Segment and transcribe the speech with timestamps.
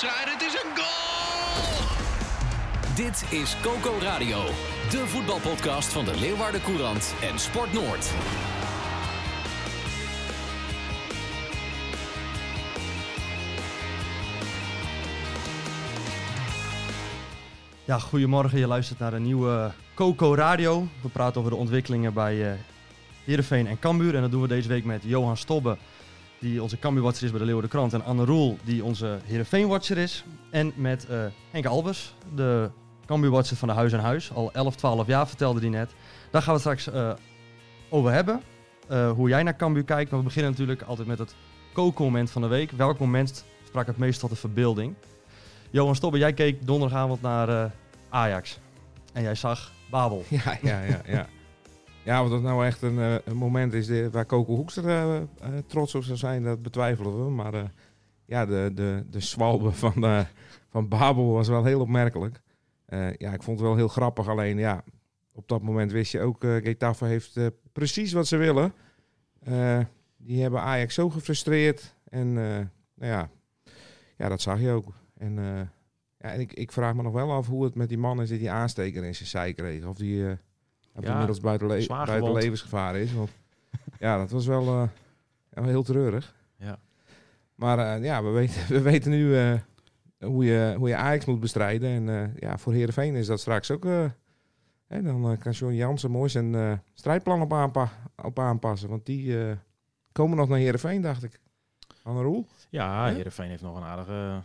[0.00, 1.86] Het is een goal!
[2.94, 4.44] Dit is Coco Radio,
[4.90, 8.10] de voetbalpodcast van de Leeuwarden Courant en Sport Noord.
[17.84, 18.58] Ja, goedemorgen.
[18.58, 20.86] Je luistert naar een nieuwe Coco Radio.
[21.02, 22.52] We praten over de ontwikkelingen bij uh,
[23.24, 24.14] Heerenveen en Cambuur.
[24.14, 25.76] En dat doen we deze week met Johan Stobbe,
[26.42, 27.92] die onze Cambuur-watcher is bij de Leeuwarden Krant.
[27.92, 30.24] En Anne Roel, die onze Heerenveen-watcher is.
[30.50, 32.70] En met uh, Henk Albers, de
[33.06, 34.32] Cambuur-watcher van de Huis en Huis.
[34.32, 35.90] Al 11, 12 jaar vertelde hij net.
[36.30, 37.12] Daar gaan we straks uh,
[37.88, 38.40] over hebben.
[39.14, 40.10] hoe jij naar Cambuur kijkt.
[40.10, 41.34] Maar we beginnen natuurlijk altijd met het
[41.72, 42.70] Coco-moment van de week.
[42.70, 44.94] Welk moment sprak het meest tot de verbeelding?
[45.70, 47.72] Johan Stobbe, jij keek donderdagavond naar
[48.08, 48.58] Ajax.
[49.12, 50.24] En jij zag Babel.
[50.30, 51.00] Ja, ja.
[51.06, 51.26] ja.
[52.04, 55.26] Ja, of dat nou echt een, uh, een moment is waar Coco Hoekstra uh,
[55.66, 57.30] trots op zou zijn, dat betwijfelen we.
[57.30, 57.72] Maar
[58.24, 60.26] ja, de, de, de zwalbe van,
[60.68, 62.40] van Babel was wel heel opmerkelijk.
[63.18, 64.28] ja, ik vond het wel heel grappig.
[64.28, 64.84] Alleen ja,
[65.32, 67.40] op dat moment wist je ook, uh, Getafe heeft
[67.72, 68.72] precies wat ze willen.
[70.16, 71.94] die hebben Ajax zo gefrustreerd.
[72.08, 73.30] En nou ja,
[74.16, 74.92] ja, dat zag je ook.
[75.18, 75.34] En,
[76.18, 78.28] ja, en ik, ik vraag me nog wel af hoe het met die man is
[78.28, 79.84] die die aansteker in zijn zij kreeg.
[79.84, 80.36] Of die
[80.96, 83.12] uh, ja, inmiddels buiten, le buiten levensgevaar is.
[83.12, 83.30] Want
[83.98, 84.88] ja, dat was wel uh,
[85.54, 86.34] ja, heel treurig.
[86.56, 86.78] Ja.
[87.54, 89.36] Maar ja, we weten, we weten nu
[90.18, 92.08] hoe, je, hoe je Ajax moet bestrijden.
[92.08, 93.84] En ja, voor Heerenveen is dat straks ook...
[94.86, 97.90] Hè, dan kan John Jansen mooi zijn strijdplan op, aanpa
[98.22, 98.88] op aanpassen.
[98.88, 99.36] Want die
[100.12, 101.40] komen nog naar Heerenveen, dacht ik.
[102.02, 102.46] Anne Roel?
[102.68, 104.42] Ja, Heerenveen heeft nog een aardige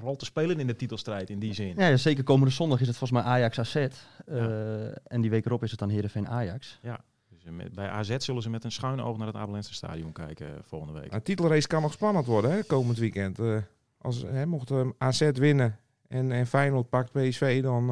[0.00, 1.74] rol te spelen in de titelstrijd in die zin.
[1.76, 3.74] Ja, zeker komende zondag is het volgens mij Ajax AZ.
[3.74, 3.86] Uh,
[4.26, 4.94] ja.
[5.06, 6.78] En die week erop is het dan Heerenveen Ajax.
[6.82, 10.12] Ja, dus met, bij AZ zullen ze met een schuine oog naar het Abelense stadion
[10.12, 11.10] kijken uh, volgende week.
[11.10, 13.38] De titelrace kan nog spannend worden hè, komend weekend.
[13.38, 13.56] Uh,
[13.98, 15.78] als hè, mocht AZ winnen
[16.08, 17.86] en, en Feyenoord pakt PSV, dan,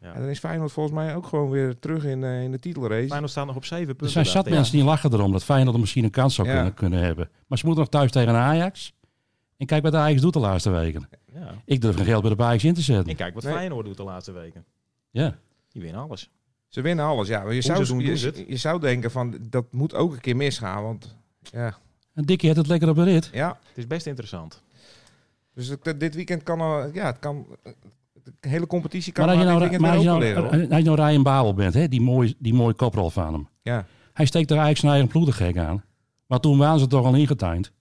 [0.00, 0.12] ja.
[0.14, 3.06] dan is Feyenoord volgens mij ook gewoon weer terug in, in de titelrace.
[3.06, 4.06] Feyenoord staat nog op zeven punten.
[4.06, 6.74] Er zijn zat mensen die lachen erom dat Feyenoord er misschien een kans zou kunnen,
[6.74, 7.30] kunnen hebben.
[7.46, 8.92] Maar ze moeten nog thuis tegen Ajax.
[9.58, 11.08] En kijk wat de Ajax doet de laatste weken.
[11.38, 11.54] Ja.
[11.64, 13.10] Ik durf geen geld bij de Ajax in te zetten.
[13.10, 13.52] En kijk wat nee.
[13.52, 14.64] Feyenoord doet de laatste weken.
[15.10, 15.38] Ja.
[15.68, 16.30] Die winnen alles.
[16.68, 17.42] Ze winnen alles, ja.
[17.42, 20.82] Maar je, zou, doen, je, je, zou denken van, dat moet ook een keer misgaan,
[20.82, 21.76] want ja.
[22.14, 23.30] En Dikkie heeft het lekker op de rit.
[23.32, 23.48] Ja.
[23.68, 24.62] Het is best interessant.
[25.54, 27.46] Dus dit weekend kan, al, ja, het kan,
[28.22, 30.84] de hele competitie kan maar als je nou, maar als je nou, leren, als je
[30.84, 33.48] nou Ryan Babel bent, hè, die mooie, die mooie koprol van hem.
[33.62, 33.86] Ja.
[34.12, 35.84] Hij steekt er eigenlijk zijn eigen ploeg gek aan.
[36.26, 37.72] Maar toen waren ze toch al ingetuind.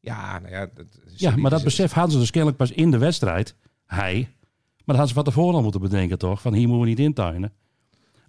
[0.00, 0.86] Ja, nou ja, dat
[1.16, 3.54] ja, maar dat besef hadden ze dus kennelijk pas in de wedstrijd.
[3.86, 4.14] Hij.
[4.14, 6.40] Maar dat hadden ze van tevoren al moeten bedenken, toch?
[6.40, 7.52] Van hier moeten we niet intuinen.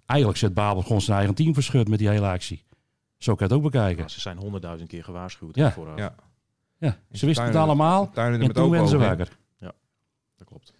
[0.06, 2.64] Eigenlijk zet Babel gewoon zijn eigen team verschut met die hele actie.
[3.16, 4.02] Zo kan je het ook bekijken.
[4.02, 5.54] Ja, ze zijn honderdduizend keer gewaarschuwd.
[5.54, 5.72] Ja.
[5.72, 5.98] Vooraf.
[5.98, 6.14] Ja.
[6.78, 6.96] ja.
[7.12, 8.10] Ze wisten het allemaal.
[8.10, 9.38] Tuinen en toen werden ze wakker.
[9.58, 9.72] Ja,
[10.36, 10.72] dat klopt.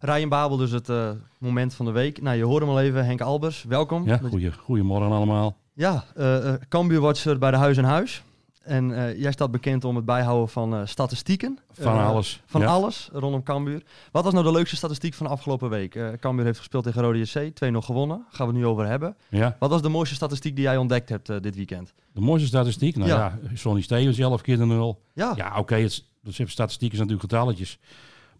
[0.00, 2.22] Ryan Babel, dus het uh, moment van de week.
[2.22, 3.62] Nou, je hoort hem al even, Henk Albers.
[3.62, 4.06] Welkom.
[4.06, 5.56] Ja, goeie, goedemorgen allemaal.
[5.72, 8.22] Ja, uh, uh, Cambuur-watcher bij de Huis en Huis.
[8.68, 11.58] En uh, jij staat bekend om het bijhouden van uh, statistieken.
[11.72, 12.42] Van uh, alles.
[12.46, 12.66] Van ja.
[12.66, 13.82] alles rondom Cambuur.
[14.12, 15.98] Wat was nou de leukste statistiek van de afgelopen week?
[16.20, 18.24] Cambuur heeft gespeeld tegen Rode JC, 2-0 gewonnen.
[18.30, 19.16] Gaan we het nu over hebben.
[19.28, 19.56] Ja.
[19.58, 21.94] Wat was de mooiste statistiek die jij ontdekt hebt dit weekend?
[22.12, 22.96] De mooiste statistiek?
[22.96, 25.02] Nou ja, ja Sonny Stevens 11 keer de 0.
[25.12, 25.88] Ja, ja oké, okay,
[26.30, 27.78] statistiek is natuurlijk getalletjes.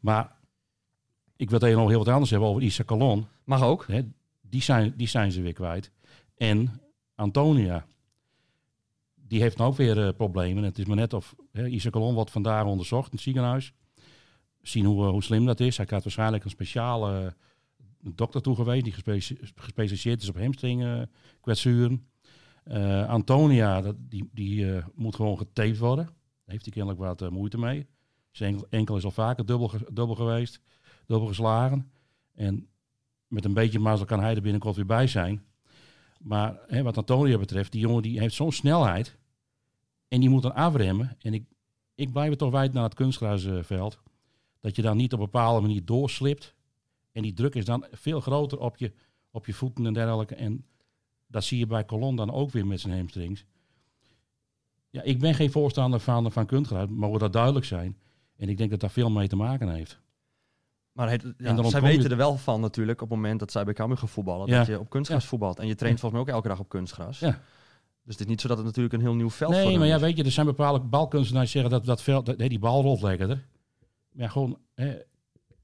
[0.00, 0.32] Maar
[1.36, 3.26] ik wil tegen nog heel wat anders hebben over Issa Calon.
[3.44, 3.84] Mag ook.
[3.86, 4.00] Hè,
[4.40, 5.90] die, zijn, die zijn ze weer kwijt.
[6.36, 6.80] En
[7.14, 7.86] Antonia
[9.28, 10.64] die heeft nou ook weer uh, problemen.
[10.64, 13.72] Het is maar net of Isaac Colon wordt vandaag onderzocht in het ziekenhuis.
[14.62, 15.76] Zien hoe, uh, hoe slim dat is.
[15.76, 17.34] Hij gaat waarschijnlijk een speciale
[18.02, 21.06] uh, dokter toegewezen die gespeci gespecialiseerd is op hamstring
[21.40, 22.06] kwetsuren.
[23.06, 26.04] Antonia, dat, die, die moet gewoon getaped worden.
[26.04, 26.14] Daar
[26.44, 27.86] heeft hij kennelijk wat moeite mee.
[28.31, 30.60] Zijn enkel, enkel is al vaker dubbel, dubbel geweest,
[31.06, 31.90] dubbel geslagen.
[32.34, 32.69] En
[33.26, 35.42] met een beetje mazzel kan hij er binnenkort weer bij zijn.
[36.19, 39.18] Maar hè, wat Antonia betreft, die jongen die heeft zo'n snelheid.
[40.08, 41.16] En die moet dan afremmen.
[41.20, 41.44] En ik,
[41.94, 43.99] ik blijf het toch wijd naar het kunstgrasveld.
[44.60, 46.55] Dat je dan niet op een bepaalde manier doorslipt.
[47.12, 48.93] En die druk is dan veel groter op je,
[49.31, 50.34] op je voeten en dergelijke.
[50.34, 50.64] En
[51.26, 53.44] dat zie je bij Colon dan ook weer met zijn hamstrings.
[54.90, 57.96] Ja, ik ben geen voorstander van, van kunstgras, mogen dat duidelijk zijn.
[58.37, 60.00] En ik denk dat daar veel mee te maken heeft.
[60.93, 63.64] Maar het, ja, zij weten je- er wel van natuurlijk op het moment dat zij
[63.64, 64.46] bij Cambuur gaan voetballen.
[64.49, 64.58] Ja.
[64.58, 65.28] Dat je op kunstgras Ja.
[65.28, 65.58] voetbalt.
[65.58, 67.19] En je traint volgens mij ook elke dag op kunstgras.
[67.19, 67.40] Ja.
[68.08, 69.78] Dus het is niet zo dat het natuurlijk een heel nieuw veld voor Nee, hen
[69.78, 72.49] maar ja, weet je, er zijn bepaalde balkunstenaars die zeggen dat dat veld, dat, nee,
[72.49, 73.44] die bal rolt lekkerder.
[74.12, 74.94] Maar ja, gewoon, hè,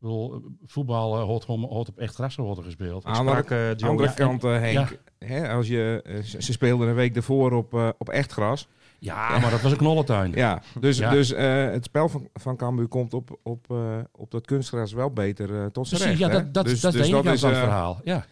[0.01, 3.05] bedoel, voetbal eh, hoort, gewoon, hoort op echt gras te worden gespeeld.
[3.05, 4.73] Aan de sprak, eh, andere, ja, kant, eh, Henk,
[5.19, 5.27] ja.
[5.27, 8.69] hè, als je, eh, ze ze speelden een week ervoor op, eh, op echt gras.
[8.99, 10.33] Ja, maar dat was een knollentuin.
[10.35, 11.11] Ja, dus, Ja.
[11.11, 15.11] dus eh, het spel van, van Cambuur komt op, op, eh, op dat kunstgras wel
[15.11, 16.19] beter eh, tot zijn recht.
[16.19, 18.01] ja, dat, dat, Dus- dat is dus is, het eh, verhaal.
[18.05, 18.25] Ja.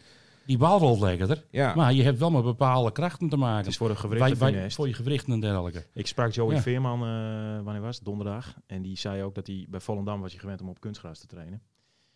[0.53, 3.57] Die bal rolt lekkerder, Ja, maar je hebt wel met bepaalde krachten te maken.
[3.57, 4.77] Het is voor de gewrichten wij- funest.
[4.77, 5.87] voor je gewrichten en dergelijke.
[5.93, 6.61] Ik sprak Joey Ja.
[6.61, 8.05] Veerman, eh, wanneer was het?
[8.05, 8.57] Donderdag.
[8.67, 11.27] En die zei ook dat hij bij Volendam was hij gewend om op kunstgras te
[11.27, 11.63] trainen.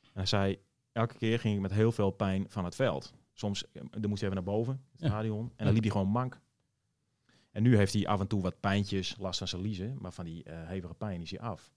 [0.03, 0.59] En hij zei,
[0.93, 3.13] elke keer ging ik met heel veel pijn van het veld.
[3.33, 5.07] Soms eh, dan moest hij even naar boven, het Ja.
[5.09, 5.53] stadion.
[5.57, 6.41] En dan liep hij gewoon mank.
[7.53, 9.97] En nu heeft hij af en toe wat pijntjes, last van zijn liezen.
[10.01, 11.71] Maar van die eh, hevige pijn is hij af.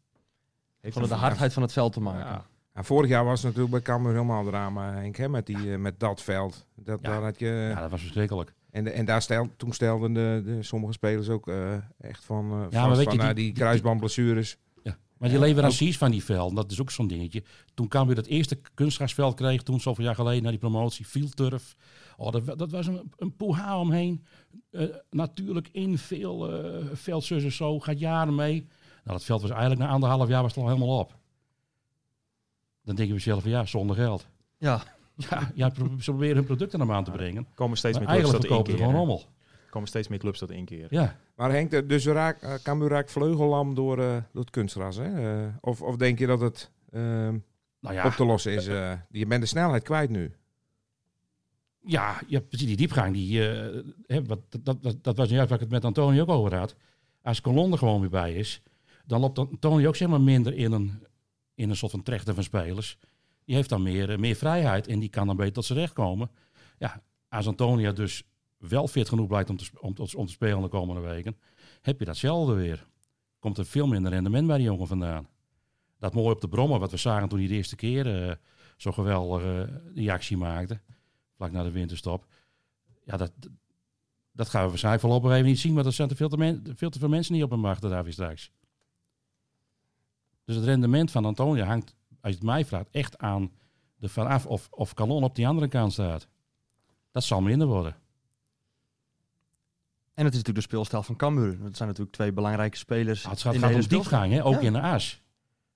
[0.79, 2.45] Heeft Van de hardheid van het veld te maken.
[2.80, 2.86] Ja.
[2.86, 5.78] Ja, vorig jaar was het natuurlijk bij Cambuur helemaal drama, Henk, hè, met, die, eh,
[5.78, 6.66] met dat veld.
[6.76, 7.10] Dat, Ja.
[7.10, 7.46] daar had je,
[7.76, 8.54] Ja, dat was verschrikkelijk.
[8.72, 12.44] en, de- en daar stel, toen stelden de, de, sommige spelers ook eh, echt van,
[12.46, 14.58] eh maar vast weet van je, nou, die- die, die- kruisbandblessures.
[15.18, 17.44] Maar die Ja, leveranciers van die velden, dat is ook zo'n dingetje.
[17.74, 21.76] Toen weer dat eerste kunstgrasveld kreeg, toen zoveel jaar geleden, na die promotie, Fieldturf.
[22.18, 24.26] Oh, dat, dat was een, een poeha omheen.
[25.10, 26.50] Natuurlijk in veel
[27.44, 28.56] en zo, gaat jaren mee.
[29.04, 31.18] Nou, dat veld was eigenlijk na anderhalf jaar was het al helemaal op.
[32.89, 34.27] Dan denken we zelf van ja, zonder geld.
[34.57, 34.83] Ja.
[35.15, 37.47] Ja, ja ze proberen hun producten naar aan te brengen.
[37.53, 38.91] komen steeds meer clubs verkopen ze gewoon inkeren.
[38.91, 39.25] rommel.
[39.69, 40.88] komen steeds meer clubs tot inkeer.
[40.89, 41.15] Ja.
[41.36, 44.95] Maar Henk, dus raak, eh, Cambuur raakt vleugellam door, eh, door het kunstgras.
[44.95, 45.41] Hè?
[45.41, 47.38] Eh, of, of denk je dat het ehm,
[47.80, 48.65] Nou ja, op te lossen is?
[49.09, 50.31] je bent de snelheid kwijt nu.
[51.81, 52.68] Ja, ja, precies.
[52.68, 55.74] Die diepgang, die, eh, hè, wat, dat, dat, dat, dat was juist waar ik het
[55.74, 56.75] met Antonio ook over had.
[57.21, 58.62] Als Colon er gewoon weer bij is,
[59.06, 61.07] dan loopt Antonio ook zeg maar minder in een,
[61.59, 62.97] in een soort van trechter van spelers.
[63.45, 65.94] Die heeft dan meer, eh, meer vrijheid en die kan dan beter tot zijn recht
[65.94, 66.29] komen.
[66.77, 68.23] Ja, als Antonio dus
[68.57, 71.38] wel fit genoeg blijkt om te, om, om te spelen de komende weken,
[71.81, 72.88] heb je datzelfde weer.
[73.39, 75.27] Komt er veel minder rendement bij die jongen vandaan.
[75.97, 78.35] Dat mooi op de brommer, wat we zagen toen hij de eerste keer eh,
[78.77, 80.81] zo geweldig eh, die actie maakte
[81.39, 82.25] vlak na de winterstop.
[83.06, 83.31] Ja, dat,
[84.31, 86.89] dat gaan we waarschijnlijk voorlopig even niet zien, maar er zijn te veel te, veel
[86.89, 88.51] te veel mensen niet op hem wachten daar weer straks.
[90.50, 93.51] Dus het rendement van Antonia hangt, als je het mij vraagt, echt aan
[93.96, 96.28] de vanaf of, of Calon op die andere kant staat.
[97.12, 97.96] Dat zal minder worden.
[100.13, 101.57] En het is natuurlijk de speelstijl van Cambuur.
[101.62, 103.25] Dat zijn natuurlijk twee belangrijke spelers.
[103.25, 104.46] Ah, het gaat, in gaat om diepgang, hè?
[104.46, 104.60] ook Ja.
[104.60, 105.22] in de aas.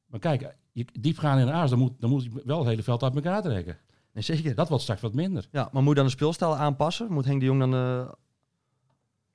[0.05, 0.55] Maar kijk,
[0.99, 3.41] diepgaan in de aas, dan moet, dan moet je wel het hele veld uit elkaar
[3.41, 3.77] trekken.
[4.13, 4.55] Nee, zeker.
[4.55, 5.47] Dat wordt straks wat minder.
[5.51, 7.11] Ja, maar moet je dan de speelstijl aanpassen?
[7.11, 8.15] Moet Henk de Jong dan de,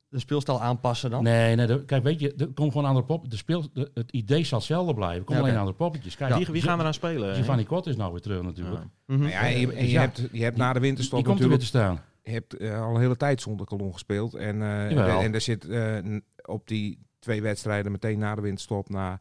[0.08, 1.22] de speelstijl aanpassen dan?
[1.22, 3.30] Nee, nee de- kijk, weet je, er komt gewoon andere pop.
[3.30, 5.18] De speel, de, het idee zal hetzelfde blijven.
[5.18, 5.60] Er komen Ja, alleen oké.
[5.68, 6.16] andere poppetjes.
[6.16, 7.34] Kijk, Wie, wie gaan er aan spelen?
[7.34, 8.82] Giovanni Kort is nou weer terug natuurlijk.
[9.06, 9.14] Ja.
[9.14, 9.26] Mhm.
[9.26, 11.48] Ja, en je, en je ja, hebt, je hebt na de winterstop Die komt er
[11.48, 12.22] weer natuurlijk te staan.
[12.22, 14.34] je hebt eh, al een hele tijd zonder kolon gespeeld.
[14.34, 15.96] En, eh, en, en er zit eh,
[16.44, 18.88] op die twee wedstrijden meteen na de winterstop.
[18.88, 19.20] Na,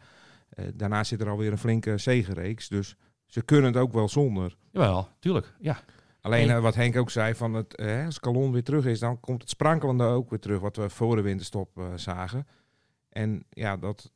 [0.49, 2.67] eh, daarna zit er alweer een flinke zegenreeks.
[2.67, 2.95] Dus
[3.25, 4.55] ze kunnen het ook wel zonder.
[4.71, 5.53] Jawel, tuurlijk.
[5.59, 5.79] Ja.
[6.27, 6.55] Alleen Nee.
[6.55, 9.41] eh, wat Henk ook zei, van het, eh, als Kalon weer terug is, dan komt
[9.41, 10.59] het sprankelende ook weer terug.
[10.59, 12.47] Wat we voor de winterstop eh, zagen.
[13.09, 14.11] En ja, dat,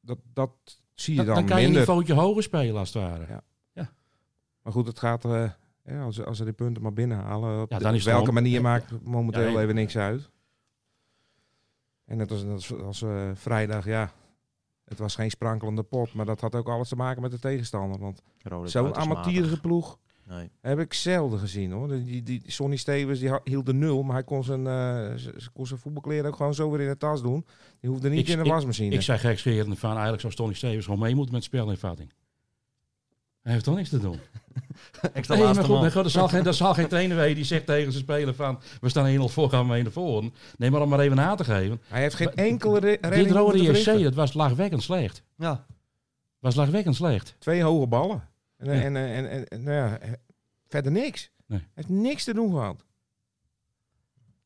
[0.00, 0.50] dat, dat
[0.94, 1.88] zie je Dan, dan, dan kan je een minder.
[1.88, 3.26] niveautje hoger spelen als het ware.
[3.28, 3.42] Ja.
[4.62, 5.50] Maar goed, het gaat, eh,
[5.84, 8.52] ja, als, als ze die punten maar binnenhalen, op, Ja, de- dan is welke manier
[8.52, 10.30] ja, maakt momenteel ja, even niks uit.
[12.04, 14.12] En net als, als, als, eh, vrijdag, ja,
[14.84, 17.98] het was geen sprankelende pot, maar dat had ook alles te maken met de tegenstander.
[18.00, 18.22] Want
[18.64, 20.50] zo'n amateurige ploeg Nee.
[20.60, 21.88] heb ik zelden gezien hoor.
[21.88, 25.80] Die, die, Sonny Stevens die hield de nul, maar hij kon zijn, eh, kon zijn
[25.80, 27.46] voetbalkleren ook gewoon zo weer in de tas doen.
[27.80, 28.94] Die hoefde niet Ik- in de ik- wasmachine.
[28.94, 32.12] Ik zei gekscherend van eigenlijk zou Stonny Stevens gewoon mee moeten met spelinvatting.
[33.42, 34.18] Hij heeft toch niks te doen.
[35.12, 35.80] Extra Nee, maar laatste goed, man.
[35.80, 38.58] maar goed, er, zal geen, er zal geen trainer die zegt tegen zijn speler van...
[38.80, 40.24] we staan 1-0 voor, gaan we 1 voor.
[40.58, 41.80] Nee, maar om maar even aan te geven.
[41.88, 45.22] hij heeft geen Maar- enkele re Dit rode JC, dat was lachwekkend slecht.
[45.36, 45.66] Ja.
[46.38, 47.34] was lachwekkend slecht.
[47.38, 48.22] Twee hoge ballen.
[48.68, 48.82] En, Ja.
[48.82, 49.98] en, en, en, nou ja,
[50.68, 51.30] verder niks.
[51.46, 51.58] Nee.
[51.58, 52.84] Hij heeft niks te doen gehad.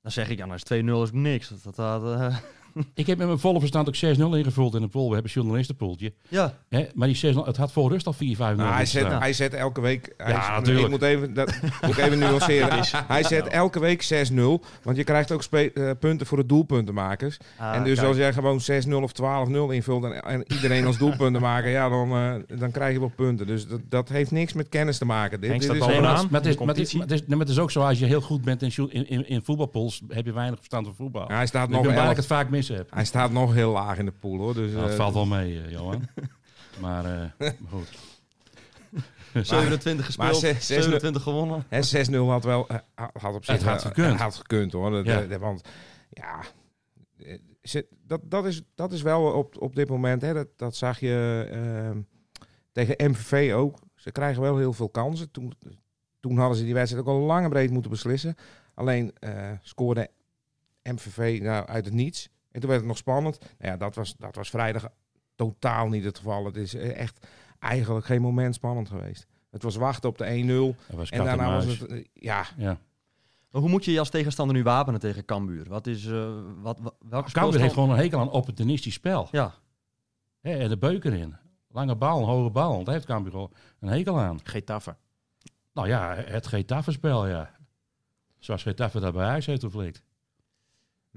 [0.02, 1.48] Dan zeg ik, ja, nou is 2-0 is niks.
[1.48, 2.38] Dat, dat, dat, eh,
[2.94, 5.08] Ik heb met mijn volle verstand ook 6-0 ingevuld in de pool.
[5.08, 6.12] We hebben een journalistenpooltje.
[6.28, 6.86] ja, Hè?
[6.94, 9.80] Maar die 6 het had voor rust al 4-5-0 Nou, hij, zet, hij zet elke
[9.80, 10.14] week.
[10.16, 10.84] Hij Ja, natuurlijk.
[10.84, 12.78] Ik moet even, dat, moet even nuanceren.
[13.06, 14.36] hij zet elke week 6-0.
[14.82, 17.36] Want je krijgt ook eh, punten voor de doelpuntenmakers.
[17.58, 18.08] Ah, en dus kijk.
[18.08, 19.12] als jij gewoon 6-0 of
[19.50, 23.12] 12-0 invult en, en iedereen als doelpunten maken, ja, dan, eh, dan krijg je wel
[23.16, 23.46] punten.
[23.46, 25.40] Dus dat, dat heeft niks met kennis te maken.
[25.40, 27.02] Dit, dit is Nee, maar, het is- de maar, het is, maar, het is, maar,
[27.02, 29.08] het is, nee, maar het is ook zo, als je heel goed bent in, in,
[29.08, 31.24] in, in voetbalpools, heb je weinig verstand van voetbal.
[31.28, 32.16] Ja, hij staat ik nog ben ik elf.
[32.16, 34.54] het vaak mis Hij staat nog heel laag in de pool hoor.
[34.54, 36.08] Dus, Nou, dat eh, valt wel mee, eh, Johan.
[36.80, 37.88] maar, eh, maar goed.
[39.46, 41.64] 27 gespeeld, zes- zes- 27 gewonnen.
[41.68, 42.66] Hè, 6-0 had wel
[43.12, 44.18] had op zich Het had gekund.
[44.20, 44.90] had gekund hoor.
[44.90, 45.22] Dat, Ja.
[45.22, 45.68] eh, want
[46.10, 46.40] ja,
[48.06, 50.22] dat, dat, is, dat is wel op, op dit moment.
[50.22, 52.00] Hè, dat, dat zag je ehm,
[52.72, 53.78] tegen MVV ook.
[53.94, 55.30] Ze krijgen wel heel veel kansen.
[55.30, 55.52] Toen,
[56.20, 58.34] toen hadden ze die wedstrijd ook al lang en breed moeten beslissen.
[58.74, 60.10] Alleen eh, scoorde
[60.82, 62.28] MVV nou, uit het niets.
[62.50, 63.38] En toen werd het nog spannend.
[63.40, 64.88] Nou ja, dat was, dat was vrijdag
[65.34, 66.44] totaal niet het geval.
[66.44, 67.26] Het is eh, echt
[67.58, 69.26] eigenlijk geen moment spannend geweest.
[69.50, 70.78] Het was wachten op de 1-0.
[70.86, 72.78] Dat was En daarna was het, eh, ja, Ja.
[73.50, 75.68] Maar hoe moet je je als tegenstander nu wapenen tegen Cambuur?
[75.68, 79.28] Wat is, eh, wat, wat, welke Cambuur heeft gewoon een hekel aan opportunistisch spel.
[79.30, 79.54] Ja,
[80.40, 81.36] Hè, en de beuken in.
[81.68, 82.72] Lange bal, een hoge bal.
[82.72, 84.40] Want daar heeft Cambuur gewoon een hekel aan.
[84.42, 84.96] Getafe.
[85.72, 87.50] Nou ja, het Getafe-spel, ja.
[88.38, 90.02] Zoals Getafe dat bij Ajax heeft geflikt.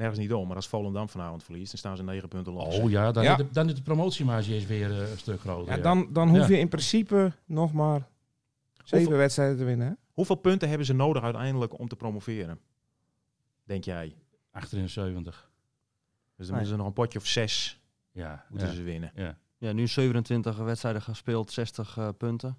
[0.02, 2.78] Nergens niet om, maar als Volendam vanavond verliest, dan staan ze negen punten los.
[2.80, 3.32] Oh ja, dan, Ja.
[3.32, 5.70] Is, de, dan is de promotiemarge is weer eh, een stuk groter.
[5.72, 5.82] ja, ja.
[5.84, 6.48] dan, dan hoef Ja.
[6.48, 8.08] je in principe nog maar
[8.84, 9.88] zeven Hoeveel- wedstrijden te winnen.
[9.88, 9.94] Hè?
[10.14, 12.60] Hoeveel punten hebben ze nodig uiteindelijk om te promoveren?
[13.64, 14.16] Denk jij?
[14.52, 15.50] 78.
[16.36, 17.80] Dus dan moeten ze nog een potje of zes
[18.12, 19.12] Ja, moeten ja, ze winnen.
[19.16, 19.38] ja.
[19.58, 22.58] ja nu 27 wedstrijden gespeeld, 60 eh, punten.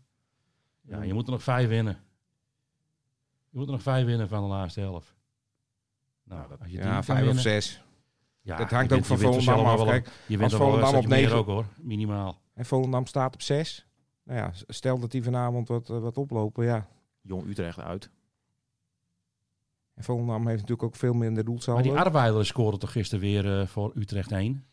[0.80, 1.98] ja, je moet er nog vijf winnen.
[3.50, 5.14] Je moet er nog vijf winnen van de laatste helft.
[6.24, 7.82] Nou, als je Ja, vijf of zes.
[8.40, 9.84] Ja, Dat hangt ook van er Volendam af.
[9.84, 12.40] Kijk, Je een Volendam op negen- ook hoor, minimaal.
[12.54, 13.86] En Volendam staat op zes.
[14.24, 16.88] Nou ja, stel dat die vanavond wat, eh, wat oplopen, ja.
[17.20, 18.10] Jong Utrecht uit.
[19.94, 21.82] En Volendam heeft natuurlijk ook veel minder Maar doelsaldo.
[21.82, 24.64] die Arbeiders scoorde toch gisteren weer eh, voor Utrecht 1.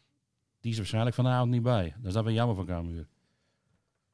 [0.60, 1.94] Die is waarschijnlijk vanavond niet bij.
[1.98, 3.08] Dat is dan weer jammer van Cambuur.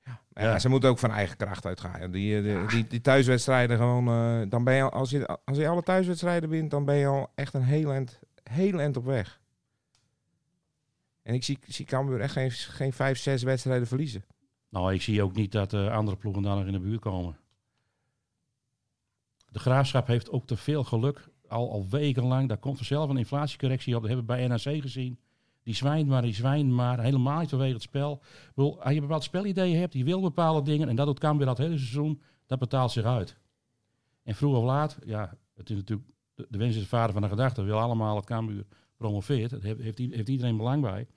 [0.05, 0.59] Ja, ja.
[0.59, 2.11] Ze moeten ook van eigen kracht uitgaan.
[2.11, 4.07] Die, eh, die, die, die thuiswedstrijden gewoon...
[4.07, 7.05] eh, dan ben je, al- als, je, als je alle thuiswedstrijden wint, dan ben je
[7.07, 9.39] al echt een heel eind, heel eind op weg.
[11.21, 14.23] En ik zie, zie Cambuur echt geen, geen vijf, zes wedstrijden verliezen.
[14.69, 17.37] Nou, ik zie ook niet dat eh, andere ploegen daar nog in de buurt komen.
[19.51, 21.27] De Graafschap heeft ook te veel geluk.
[21.47, 22.47] Al, al wekenlang.
[22.47, 24.01] Daar komt vanzelf een inflatiecorrectie op.
[24.01, 25.19] Dat hebben we bij NAC gezien.
[25.65, 26.99] Die zwijnt maar, die zwijnt maar.
[26.99, 28.21] Helemaal niet vanwege het spel.
[28.53, 30.89] Bedoel, als je bepaald spelidee hebt, die wil bepaalde dingen.
[30.89, 32.21] En dat doet Cambuur dat hele seizoen.
[32.45, 33.37] Dat betaalt zich uit.
[34.23, 36.09] En vroeg of laat, ja, het is natuurlijk...
[36.35, 37.61] De, de wens is de vader van de gedachte.
[37.61, 38.65] We willen allemaal dat Cambuur
[38.97, 39.49] promoveert.
[39.49, 41.07] Daar heeft, heeft, heeft iedereen belang bij.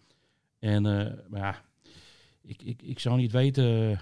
[0.58, 1.62] En, eh, maar ja,
[2.42, 3.98] ik, ik, ik zou niet weten eh,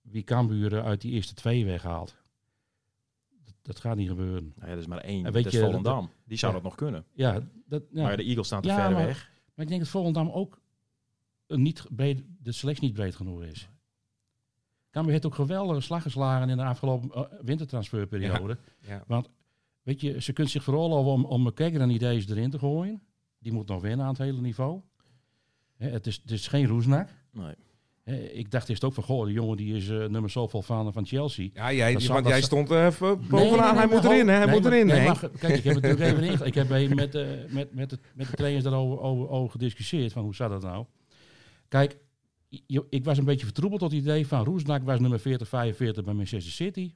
[0.00, 2.16] wie Cambuur uit die eerste twee weghaalt.
[3.44, 4.52] Dat, dat gaat niet gebeuren.
[4.56, 5.18] Nou ja, dat is maar één.
[5.18, 6.10] En Dat weet is je, Volendam.
[6.24, 6.58] Die zou ja.
[6.58, 7.04] dat nog kunnen.
[7.12, 8.02] Ja, dat, ja.
[8.02, 9.30] Maar de Eagles staan te ver maar- weg.
[9.60, 10.60] Maar ik denk dat Volendam ook
[11.46, 13.68] niet breed, de selectie niet breed genoeg is.
[14.90, 18.58] Cambuur heeft ook geweldige slag geslagen in de afgelopen eh, wintertransferperiode.
[18.80, 19.04] Ja.
[19.06, 19.30] Want
[19.82, 23.02] weet je, ze kunt zich veroorloven om, om McKagan en ideeën erin te gooien.
[23.38, 24.80] Die moet nog winnen aan het hele niveau.
[25.76, 27.08] Hè, het, is, het is geen roesnak.
[27.30, 27.54] Nee.
[28.32, 31.06] Ik dacht eerst ook van, goh, de jongen die is eh, nummer zoveel van, van
[31.06, 31.48] Chelsea.
[31.54, 33.28] Ja, jij, Dat want dat jij stond eh, v- bovenaan.
[33.30, 34.34] Nee, nee, nee, hij moet erin, hè?
[34.34, 37.14] Hij moet erin, nee, kijk, ik heb het natuurlijk even inge- Ik heb even met,
[37.14, 40.12] eh, met, met, het, met de trainers daarover over, over gediscussieerd.
[40.12, 40.84] Van hoe zat dat nou?
[41.68, 41.96] Kijk,
[42.66, 46.04] je- ik was een beetje vertroebeld tot het idee van Roesnak was nummer 40, 45
[46.04, 46.94] bij Manchester City.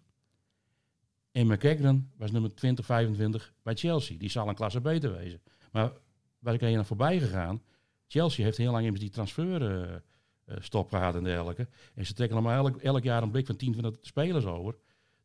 [1.33, 4.19] En McKagan was nummer 20, 25 bij Chelsea.
[4.19, 5.41] Die zal een klasse beter wezen.
[5.73, 5.93] Maar
[6.39, 7.63] waar ik naar voorbij gegaan.
[8.09, 10.03] Chelsea heeft heel lang immers die transfer
[10.45, 11.69] eh, stop gehad en dergelijke.
[11.95, 14.77] En ze trekken maar elk, elk jaar een blik van 10, 20 spelers over.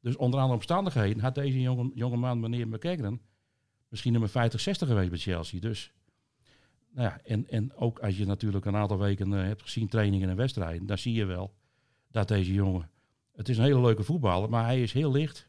[0.01, 3.21] Dus onder andere omstandigheden had deze jonge, jonge man, meneer McKagan,
[3.87, 5.59] misschien nummer 50, 60 geweest bij Chelsea.
[5.59, 5.93] Dus,
[6.91, 10.29] nou ja, en, en ook als je natuurlijk een aantal weken eh, hebt gezien trainingen
[10.29, 11.53] en wedstrijden, dan zie je wel
[12.11, 12.89] dat deze jongen,
[13.31, 15.47] het is een hele leuke voetballer, maar hij is heel licht.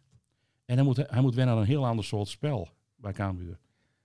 [0.64, 3.58] En hij moet, hij moet wennen aan een heel ander soort spel bij Cambuur.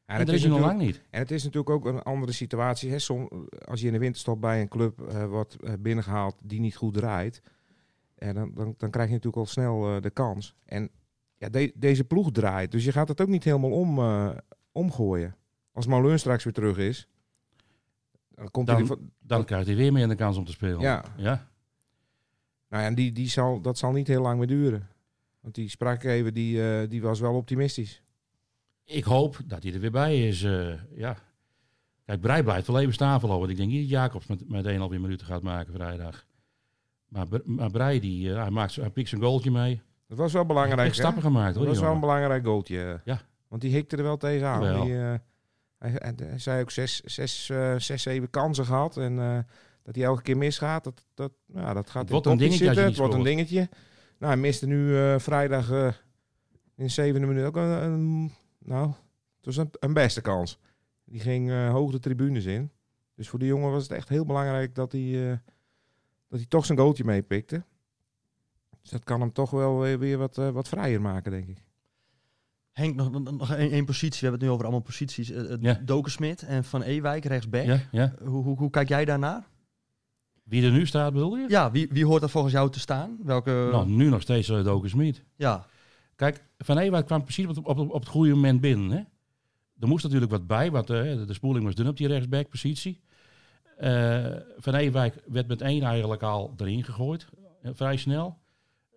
[0.05, 1.01] En het dat is nog lang niet.
[1.09, 2.91] En het is natuurlijk ook een andere situatie.
[2.91, 2.99] Hè?
[2.99, 6.75] Som, als je in de winterstop bij een club eh, wordt eh, binnengehaald die niet
[6.75, 7.41] goed draait,
[8.15, 10.55] en dan, dan, dan krijg je natuurlijk al snel eh, de kans.
[10.65, 10.89] En
[11.37, 14.29] ja, de- deze ploeg draait, dus je gaat het ook niet helemaal om, eh,
[14.71, 15.35] omgooien.
[15.71, 17.07] Als Malun straks weer terug is,
[18.29, 18.85] dan komt hij...
[19.19, 20.79] Dan- krijgt hij weer meer de kans om te spelen.
[20.79, 21.03] Ja.
[21.17, 21.49] ja?
[22.69, 24.87] Nou ja, en die, die zal, dat zal niet heel lang meer duren.
[25.39, 25.69] Want die
[26.11, 28.03] even, die, eh, die was wel optimistisch.
[28.85, 30.43] Ik hoop dat hij er weer bij is.
[30.43, 31.17] eh, ja.
[32.05, 33.49] Kijk, Brei blijft wel even staan voorlopig.
[33.49, 36.25] Ik denk niet dat Jacobs met, met 1,5 minuten gaat maken vrijdag.
[37.07, 39.81] Maar, maar Brei, die, eh, hij, maakt, hij pikt zijn goaltje mee.
[40.07, 40.79] Dat was wel Hij belangrijk.
[40.81, 41.11] heeft echt hè?
[41.11, 41.65] stappen gemaakt Dat hoor.
[41.65, 43.01] was die wel een belangrijk goaltje.
[43.05, 43.21] Ja.
[43.47, 44.59] Want die hikte er wel tegenaan.
[44.61, 44.83] Wel.
[44.83, 45.13] Die, eh,
[45.79, 47.45] hij, hij, hij zei ook zes, zes,
[47.77, 48.97] zes, zeven kansen gehad.
[48.97, 49.45] En
[49.83, 50.83] dat hij elke keer misgaat.
[50.83, 52.69] Dat, dat, ja, dat gaat wordt een dingetje.
[52.73, 53.69] Het wordt een dingetje.
[54.19, 58.31] Nou, hij miste nu vrijdag in de zevende minuut ook een, een-
[58.65, 58.87] nou,
[59.37, 60.59] het was een, een beste kans.
[61.05, 62.71] Die ging eh, hoog de tribunes in.
[63.15, 65.37] Dus voor die jongen was het echt heel belangrijk dat hij, eh,
[66.27, 67.63] dat hij toch zijn goaltje meepikte.
[68.81, 71.63] Dus dat kan hem toch wel weer, weer wat, eh, wat vrijer maken, denk ik.
[72.71, 74.19] Henk, nog, nog- één, één positie.
[74.19, 75.29] We hebben het nu over allemaal posities.
[75.31, 75.73] Eh, Ja.
[75.83, 77.65] Dokensmit en Van Ewijk, rechtsback.
[77.65, 78.13] Ja, ja.
[78.23, 79.47] Hoe, hoe, hoe kijk jij daarnaar?
[80.43, 81.45] Wie er nu staat, bedoel je?
[81.49, 83.17] Ja, wie, wie hoort er volgens jou te staan?
[83.23, 83.67] Welke...
[83.71, 85.23] Nou, nu nog steeds uh, Doken Smit.
[85.35, 85.65] Ja,
[86.15, 88.91] Kijk, Van Ewijk kwam precies op, op, op het goede moment binnen.
[88.91, 89.03] Hè?
[89.79, 93.01] Er moest natuurlijk wat bij, want eh, de, spoeling was dun op die rechtsbackpositie.
[93.77, 97.27] Eh van Ewijk werd met één eigenlijk al erin gegooid,
[97.61, 98.37] eh, vrij snel.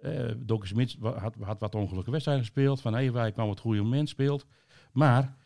[0.03, 2.81] Eh Doken Smit wa- had, had wat ongelukkige wedstrijden gespeeld.
[2.81, 4.47] Van Ewijk kwam op het goede moment, speelt.
[4.93, 5.37] Maar,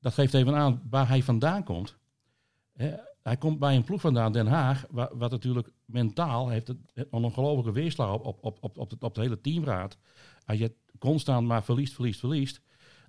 [0.00, 1.96] dat geeft even aan waar hij vandaan komt.
[3.22, 7.72] Hij komt bij een ploeg vandaan, Den Haag, wa- wat natuurlijk mentaal heeft een ongelofelijke
[7.80, 9.98] weerslag op, op, op, op, op, het, op het hele teamraad.
[10.48, 12.60] Als je constant maar verliest, verliest, verliest,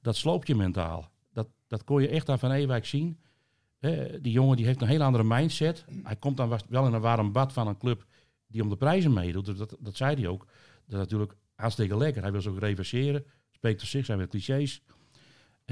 [0.02, 1.12] dat sloopt je mentaal.
[1.34, 3.20] Dat, dat kon je echt aan Van Ewijk zien.
[4.22, 5.86] Die jongen die heeft een heel andere mindset.
[6.04, 8.06] Hij komt dan wel in een warm bad van een club
[8.48, 9.46] die om de prijzen meedoet.
[9.46, 10.46] Dus dat, dat zei hij ook.
[10.86, 12.22] Dat is natuurlijk hartstikke lekker.
[12.22, 13.26] Hij wil ze ook reverseren.
[13.52, 14.82] Spreekt op zich, zijn weer clichés.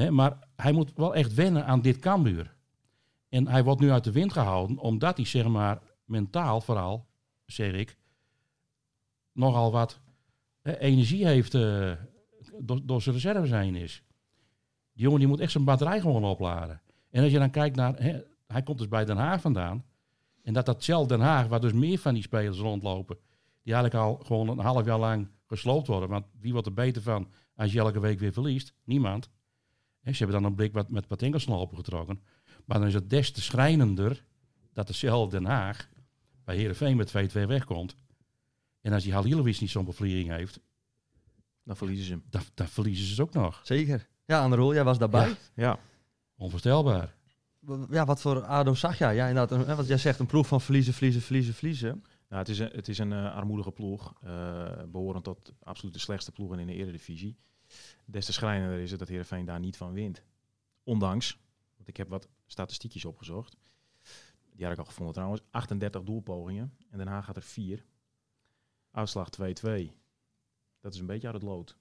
[0.10, 2.56] Maar hij moet wel echt wennen aan dit Cambuur.
[3.30, 7.08] En hij wordt nu uit de wind gehouden, omdat hij zeg maar mentaal vooral,
[7.46, 7.98] zeg ik,
[9.32, 10.00] nogal wat
[10.76, 11.92] energie heeft eh,
[12.60, 14.04] door, door zijn reserves heen is.
[14.94, 16.82] Die jongen die moet echt zijn batterij gewoon opladen.
[17.10, 19.86] En als je dan kijkt naar, hè, hij komt dus bij Den Haag vandaan.
[20.44, 23.18] En dat datzelfde Den Haag, waar dus meer van die spelers rondlopen,
[23.64, 26.10] die eigenlijk al gewoon een half jaar lang gesloopt worden.
[26.10, 28.74] Want wie wordt er beter van als je elke week weer verliest?
[28.84, 29.30] Niemand.
[30.04, 32.22] Ze hebben dan een blik wat, met wat enkelsnopen getrokken.
[32.66, 34.24] Maar dan is het des te schrijnender
[34.74, 35.90] dat dezelfde Den Haag
[36.44, 37.96] bij Heerenveen met 2-2 wegkomt.
[38.88, 40.60] En als die Halilovic niet zo'n bevlieging heeft,
[41.64, 42.24] Dan verliezen ze hem.
[42.30, 43.62] dan, dan verliezen ze ze ook nog.
[43.64, 44.08] zeker.
[44.26, 45.28] Ja, Anderoel, jij was daarbij.
[45.30, 45.36] Ja.
[45.56, 45.80] Ja,
[46.38, 47.16] Onvoorstelbaar.
[47.90, 49.16] Ja, wat voor ADO zag jij?
[49.16, 49.68] Ja, inderdaad.
[49.68, 52.04] een- Wat jij zegt, een ploeg van verliezen, verliezen, verliezen, verliezen.
[52.30, 56.00] Nou, het is een, het is een eh, armoedige ploeg, eh behorend tot absoluut de
[56.00, 57.38] slechtste ploegen in de Eredivisie.
[58.06, 60.24] Des te schrijnender is het dat Heerenveen daar niet van wint.
[60.84, 61.38] Ondanks,
[61.76, 63.56] want ik heb wat statistiekjes opgezocht.
[64.56, 65.42] Die had ik al gevonden trouwens.
[65.52, 67.86] 38 doelpogingen en Den Haag gaat er 4.
[68.92, 69.92] Uitslag 2-2.
[70.80, 71.78] Dat is een beetje uit het lood.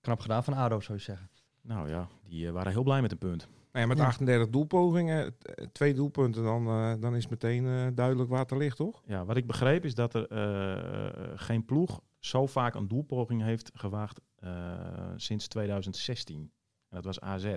[0.00, 1.30] Knap gedaan van ADO, zou je zeggen.
[1.60, 3.48] Nou ja, die eh, waren heel blij met een punt.
[3.72, 4.04] Nou ja, met Ja.
[4.06, 8.56] 38 doelpogingen, eh, twee doelpunten, dan, eh, dan is meteen eh, duidelijk waar het er
[8.56, 9.02] ligt, toch?
[9.06, 13.70] Ja, wat ik begreep is dat er eh, geen ploeg zo vaak een doelpoging heeft
[13.74, 16.40] gewaagd eh, sinds 2016.
[16.88, 17.54] En dat was AZ.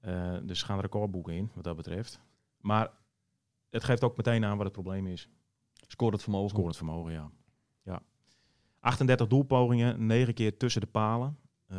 [0.00, 2.20] Eh, dus gaan recordboeken in, wat dat betreft.
[2.60, 2.90] Maar
[3.70, 5.28] het geeft ook meteen aan wat het probleem is.
[5.92, 6.48] Scoort het vermogen.
[6.50, 7.30] Scorend vermogen, ja.
[7.82, 8.02] ja.
[8.80, 11.36] 38 doelpogingen, 9 keer tussen de palen.
[11.66, 11.78] Eh,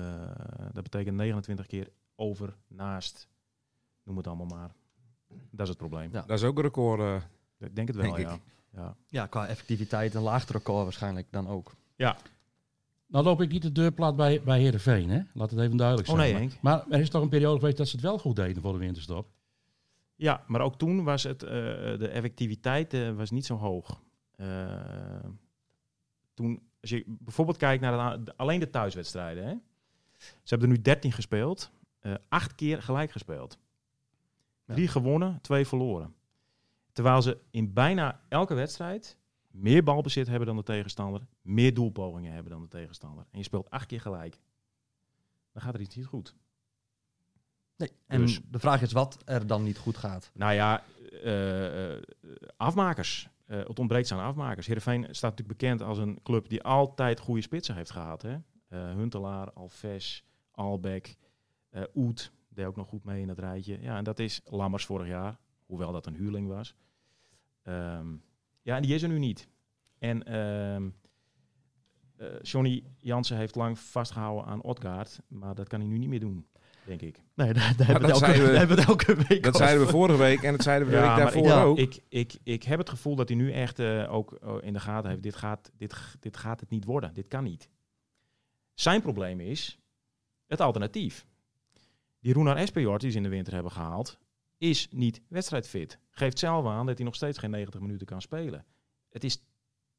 [0.73, 3.27] dat betekent 29 keer over, naast.
[4.03, 4.71] Noem het allemaal maar.
[5.51, 6.09] Dat is het probleem.
[6.11, 6.21] Ja.
[6.27, 6.99] Dat is ook een record.
[6.99, 7.15] eh.
[7.67, 8.39] Ik denk het wel, Denk ja.
[8.73, 8.95] ja.
[9.07, 11.71] Ja, qua effectiviteit een laagste record waarschijnlijk dan ook.
[13.07, 15.21] Nou loop ik niet de deur plat bij, bij Heerenveen, hè?
[15.33, 16.33] Laat het even duidelijk Oh, zijn.
[16.35, 18.61] nee, maar, maar er is toch een periode geweest dat ze het wel goed deden
[18.61, 19.27] voor de winterstop.
[20.23, 21.49] Ja, maar ook toen was het, eh,
[21.99, 24.01] de effectiviteit eh, was niet zo hoog.
[24.35, 25.23] Eh,
[26.33, 29.43] toen, als je bijvoorbeeld kijkt naar de, alleen de thuiswedstrijden.
[29.45, 29.55] Hè?
[30.17, 31.71] Ze hebben er nu 13 gespeeld,
[32.29, 33.57] acht keer gelijk gespeeld.
[34.65, 36.15] Drie gewonnen, twee verloren.
[36.91, 39.17] Terwijl ze in bijna elke wedstrijd
[39.51, 43.25] meer balbezit hebben dan de tegenstander, meer doelpogingen hebben dan de tegenstander.
[43.31, 44.39] En je speelt acht keer gelijk.
[45.51, 46.35] Dan gaat er iets niet goed.
[47.77, 47.91] Nee.
[48.07, 50.31] En Dus- de vraag is wat er dan niet goed gaat.
[50.33, 50.83] Nou ja,
[51.23, 52.01] eh, eh,
[52.57, 53.29] afmakers.
[53.45, 54.65] Eh, het ontbreekt aan afmakers.
[54.67, 58.21] Heerenveen staat natuurlijk bekend als een club die altijd goede spitsen heeft gehad.
[58.21, 58.37] Hè?
[58.67, 61.15] Eh, Huntelaar, Alves, Albeck,
[61.69, 63.81] eh Oet deed ook nog goed mee in dat rijtje.
[63.81, 66.75] Ja, en dat is Lammers vorig jaar, hoewel dat een huurling was.
[67.63, 68.07] Ehm,
[68.61, 69.47] ja, en die is er nu niet.
[69.99, 70.89] En ehm
[72.15, 76.19] eh, Johnny Jansen heeft lang vastgehouden aan Odgaard, maar dat kan hij nu niet meer
[76.19, 76.47] doen,
[76.85, 77.21] denk ik.
[77.33, 79.53] Nee, daar, daar hebben, we elke, zeiden we- daar hebben we het elke week Dat
[79.53, 79.65] over.
[79.67, 81.77] zeiden we vorige week en dat zeiden we de week maar daarvoor ik, ook.
[81.77, 84.79] Ik, ik, ik heb het gevoel dat hij nu echt eh, ook eh, in de
[84.79, 85.23] gaten heeft.
[85.23, 87.13] Dit gaat, dit, dit gaat het niet worden.
[87.13, 87.69] Dit kan niet.
[88.73, 89.79] Zijn probleem is
[90.47, 91.25] het alternatief.
[92.19, 94.17] Die Runar Espejord die ze in de winter hebben gehaald,
[94.57, 95.99] is niet wedstrijdfit.
[96.09, 98.65] Geeft zelf aan dat hij nog steeds geen 90 minuten kan spelen.
[99.09, 99.43] Het is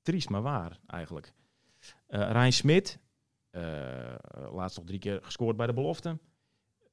[0.02, 1.32] triest, maar waar eigenlijk.
[2.06, 2.98] Eh Rijn Smit,
[3.50, 3.62] eh,
[4.52, 6.18] laatst nog drie keer gescoord bij de belofte,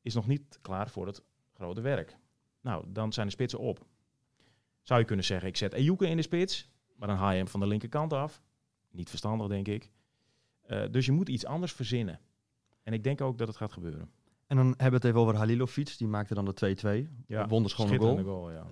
[0.01, 1.21] is nog niet klaar voor het
[1.53, 2.17] grote werk.
[2.61, 3.85] Nou, dan zijn de spitsen op.
[4.81, 7.47] Zou je kunnen zeggen, ik zet Ejuke in de spits, maar dan haal je hem
[7.47, 8.41] van de linkerkant af.
[8.91, 9.91] Niet verstandig, denk ik.
[10.61, 12.19] Eh, dus je moet iets anders verzinnen.
[12.83, 14.09] En ik denk ook dat het gaat gebeuren.
[14.47, 15.97] En dan hebben we het even over Halilovic.
[15.97, 17.09] Die maakte dan de 2-2.
[17.27, 18.51] Ja, Wonderschone goal.
[18.51, 18.65] ja.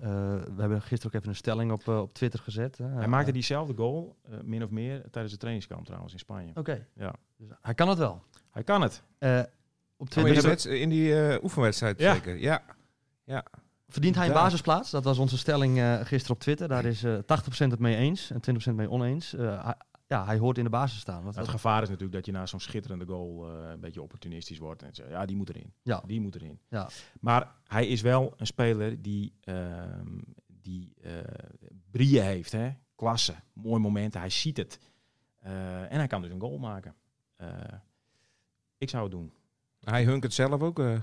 [0.54, 2.78] we hebben gisteren ook even een stelling op, eh, op Twitter gezet.
[2.78, 6.52] Hij maakte diezelfde goal, min of meer, tijdens de trainingskamp trouwens in Spanje.
[6.54, 6.86] Oké.
[6.94, 7.14] Ja.
[7.36, 8.22] Dus hij kan het wel.
[8.50, 9.02] Hij kan het.
[10.00, 12.14] Eh, op In Twitter die, hebben- weds- in die eh, oefenwedstrijd Ja.
[12.14, 12.36] zeker.
[12.38, 12.62] Ja.
[13.88, 14.42] verdient hij een Daar.
[14.42, 14.90] basisplaats.
[14.90, 16.68] Dat was onze stelling eh, gisteren op Twitter.
[16.68, 19.34] Daar is eh 80% het mee eens en 20% mee oneens.
[19.34, 19.74] Eh, hij,
[20.06, 21.22] ja, hij hoort in de basis staan.
[21.24, 24.58] Wat, Het gevaar is natuurlijk dat je na zo'n schitterende goal eh, een beetje opportunistisch
[24.58, 24.82] wordt.
[24.82, 25.72] En zegt, ja, die moet erin.
[25.82, 26.02] Ja.
[26.06, 26.60] Die moet erin.
[26.68, 26.88] Ja.
[27.20, 31.12] Maar hij is wel een speler die, ehm die eh
[31.90, 32.52] brieën heeft.
[32.52, 32.70] Hè?
[32.94, 34.20] Klasse, mooi momenten.
[34.20, 34.78] Hij ziet het.
[35.40, 36.94] Eh, en hij kan dus een goal maken.
[37.36, 37.48] Eh,
[38.78, 39.32] ik zou het doen.
[39.80, 40.96] Hij hunkert zelf ook eh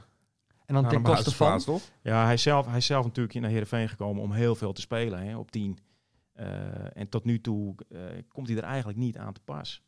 [0.68, 1.60] en dan ten koste van...
[1.60, 1.82] toch?
[2.02, 4.82] Ja, hij is zelf, hij is zelf natuurlijk naar Heerenveen gekomen om heel veel te
[4.82, 5.78] spelen hè, op 10.
[6.34, 9.82] Eh, en tot nu toe eh, komt hij er eigenlijk niet aan te pas.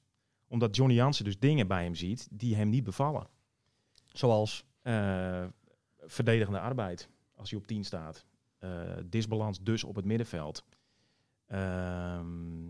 [0.47, 3.27] Omdat Johnny Jansen dus dingen bij hem ziet die hem niet bevallen.
[4.05, 4.67] Zoals...
[4.81, 5.45] Eh,
[6.01, 8.25] verdedigende arbeid, als hij op 10 staat.
[8.57, 8.69] Eh,
[9.05, 10.65] disbalans dus op het middenveld.
[11.45, 12.65] Ehm,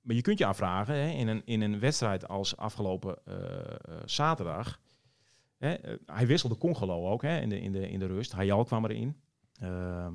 [0.00, 3.18] maar je kunt je afvragen, hè, in, een, in een wedstrijd als afgelopen
[4.04, 4.80] zaterdag...
[5.60, 8.32] Hè, eh, hij wisselde Congolo ook hè, in, de, in, de, in de rust.
[8.32, 9.16] Hayal kwam erin.
[9.60, 10.14] Ehm,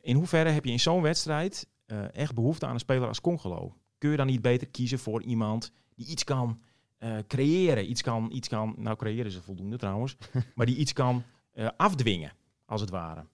[0.00, 3.76] in hoeverre heb je in zo'n wedstrijd eh, echt behoefte aan een speler als Congolo?
[3.98, 6.60] Kun je dan niet beter kiezen voor iemand die iets kan
[6.98, 7.90] eh, creëren?
[7.90, 10.16] Iets kan, iets kan, nou creëren ze voldoende trouwens,
[10.54, 12.32] maar die iets kan eh, afdwingen,
[12.64, 13.24] als het ware.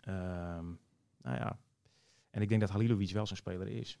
[0.00, 0.64] Ehm,
[1.22, 1.58] nou ja,
[2.30, 3.98] en ik denk dat Halilovic wel zo'n speler is.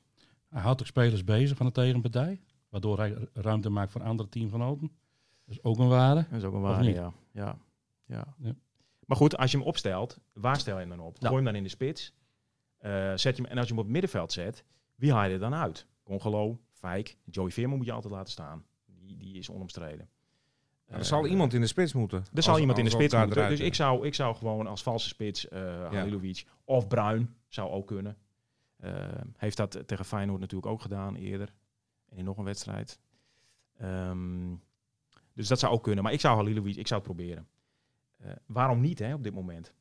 [0.48, 2.40] Hij houdt ook spelers bezig van de tegenpartij.
[2.68, 4.90] Waardoor hij ruimte maakt voor andere teamgenoten.
[5.46, 6.26] Dat is ook een waarde.
[6.30, 7.12] Dat is ook een waarde, ja.
[7.32, 7.58] Ja.
[8.04, 8.34] ja.
[8.38, 8.54] Ja.
[9.06, 11.16] Maar goed, als je hem opstelt, waar stel je hem dan op?
[11.18, 11.28] Ja.
[11.28, 12.14] Gooi hem dan in de spits.
[12.78, 15.32] Eh, zet je hem, en als je hem op het middenveld zet, wie haal je
[15.32, 15.86] er dan uit?
[16.02, 18.64] Congolo, Fijk, Joey Veerman moet je altijd laten staan.
[18.86, 20.08] Die, die is onomstreden.
[20.86, 22.18] er zal Eh, iemand in de spits moeten.
[22.34, 23.36] Er zal Als- iemand in de spits moeten.
[23.36, 27.70] eruit Dus ik zou, ik zou gewoon als valse spits eh Halilovic of Bruin zou
[27.70, 28.16] ook kunnen.
[29.36, 31.52] Heeft dat tegen Feyenoord natuurlijk ook gedaan eerder.
[32.08, 32.98] En in nog een wedstrijd.
[33.76, 34.54] Ehm,
[35.36, 36.04] dus dat zou ook kunnen.
[36.04, 37.48] Maar ik zou Halilovic, ik zou het proberen.
[38.16, 39.72] Eh, waarom niet hè, op dit moment?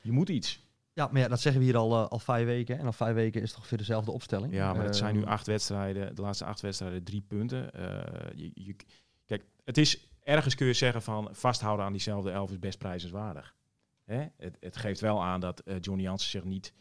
[0.00, 0.62] Je moet iets.
[0.92, 2.78] Ja, maar ja, dat zeggen we hier al, eh, al vijf weken.
[2.78, 4.52] En al vijf weken is het toch weer dezelfde opstelling.
[4.52, 6.14] Ja, maar het zijn nu Ehm, acht wedstrijden.
[6.14, 7.72] De laatste acht wedstrijden drie punten.
[7.72, 8.76] Eh, je, je,
[9.26, 13.54] kijk, het is ergens kun je zeggen van vasthouden aan diezelfde elf is best prijzenswaardig.
[14.04, 14.26] Hè?
[14.36, 16.72] Het, het geeft wel aan dat Johnny Jansen zich niet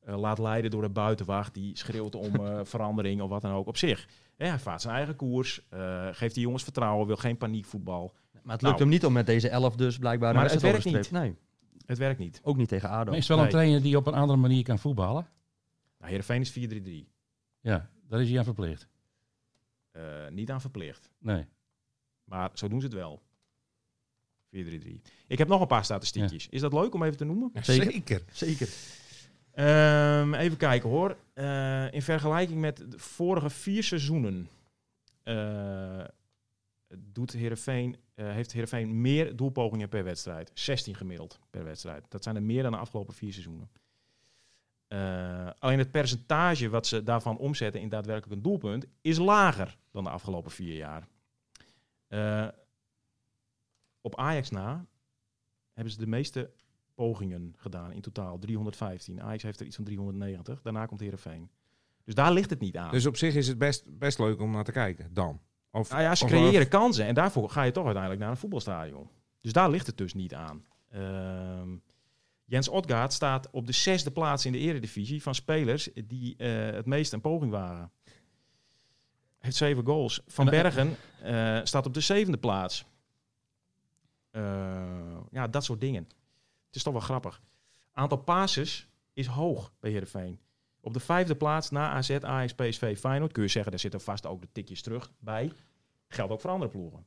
[0.00, 2.32] laat leiden door de buitenwacht die schreeuwt om
[2.66, 4.08] verandering of wat dan ook op zich.
[4.46, 8.14] Hij vaart zijn eigen koers, eh, geeft die jongens vertrouwen, wil geen paniekvoetbal.
[8.32, 8.76] Maar het lukt Nou.
[8.78, 11.12] hem niet om met deze elf dus blijkbaar Maar het werkt strepen.
[11.12, 11.36] Nee,
[11.86, 12.40] Het werkt niet.
[12.42, 13.04] ook niet tegen ADO.
[13.10, 15.26] Maar is het wel een trainer die op een andere manier kan voetballen?
[15.98, 17.08] Nou, Heerenveen is 4-3-3.
[17.60, 18.88] Ja, daar is hij aan verplicht.
[19.90, 21.10] Eh, niet aan verplicht.
[21.18, 21.46] Nee.
[22.24, 23.22] Maar zo doen ze het wel.
[24.50, 25.00] 4-3-3.
[25.26, 26.48] Ik heb nog een paar statistiekjes.
[26.48, 27.50] Is dat leuk om even te noemen?
[27.60, 27.90] Zeker.
[27.92, 28.22] Zeker.
[28.32, 28.68] Zeker.
[29.58, 31.16] Ehm, even kijken hoor.
[31.34, 34.48] Eh, in vergelijking met de vorige vier seizoenen
[35.22, 36.04] eh,
[36.98, 40.50] doet Heerenveen, eh, heeft Heerenveen meer doelpogingen per wedstrijd.
[40.54, 42.04] 16 gemiddeld per wedstrijd.
[42.08, 43.70] Dat zijn er meer dan de afgelopen vier seizoenen.
[45.58, 50.10] Alleen het percentage wat ze daarvan omzetten in daadwerkelijk een doelpunt is lager dan de
[50.10, 51.08] afgelopen vier jaar.
[54.00, 54.84] Op Ajax na
[55.72, 56.50] hebben ze de meeste
[56.98, 58.38] pogingen gedaan in totaal.
[58.38, 59.22] 315.
[59.22, 60.62] Ajax heeft er iets van 390.
[60.62, 61.50] Daarna komt Heerenveen.
[62.04, 62.90] Dus daar ligt het niet aan.
[62.90, 65.40] Dus op zich is het best, best leuk om naar te kijken, dan.
[65.70, 68.36] Of, nou ja, ze of- creëren kansen en daarvoor ga je toch uiteindelijk naar een
[68.36, 69.08] voetbalstadion.
[69.40, 70.64] Dus daar ligt het dus niet aan.
[70.90, 71.76] Ehm,
[72.44, 76.86] Jens Otgaard staat op de zesde plaats in de eredivisie van spelers die eh, het
[76.86, 77.90] meest een poging waren.
[79.38, 80.22] Heeft zeven goals.
[80.26, 82.84] Van eh, Bergen eh, staat op de zevende plaats.
[84.30, 86.08] Eh, ja, dat soort dingen.
[86.68, 87.42] Het is toch wel grappig.
[87.92, 90.40] Aantal passes is hoog bij Heerenveen.
[90.80, 93.32] Op de vijfde plaats na AZ, Ajax, PSV, Feyenoord.
[93.32, 95.52] Kun je zeggen, daar zitten vast ook de tikjes terug bij.
[96.08, 97.06] Geldt ook voor andere ploegen.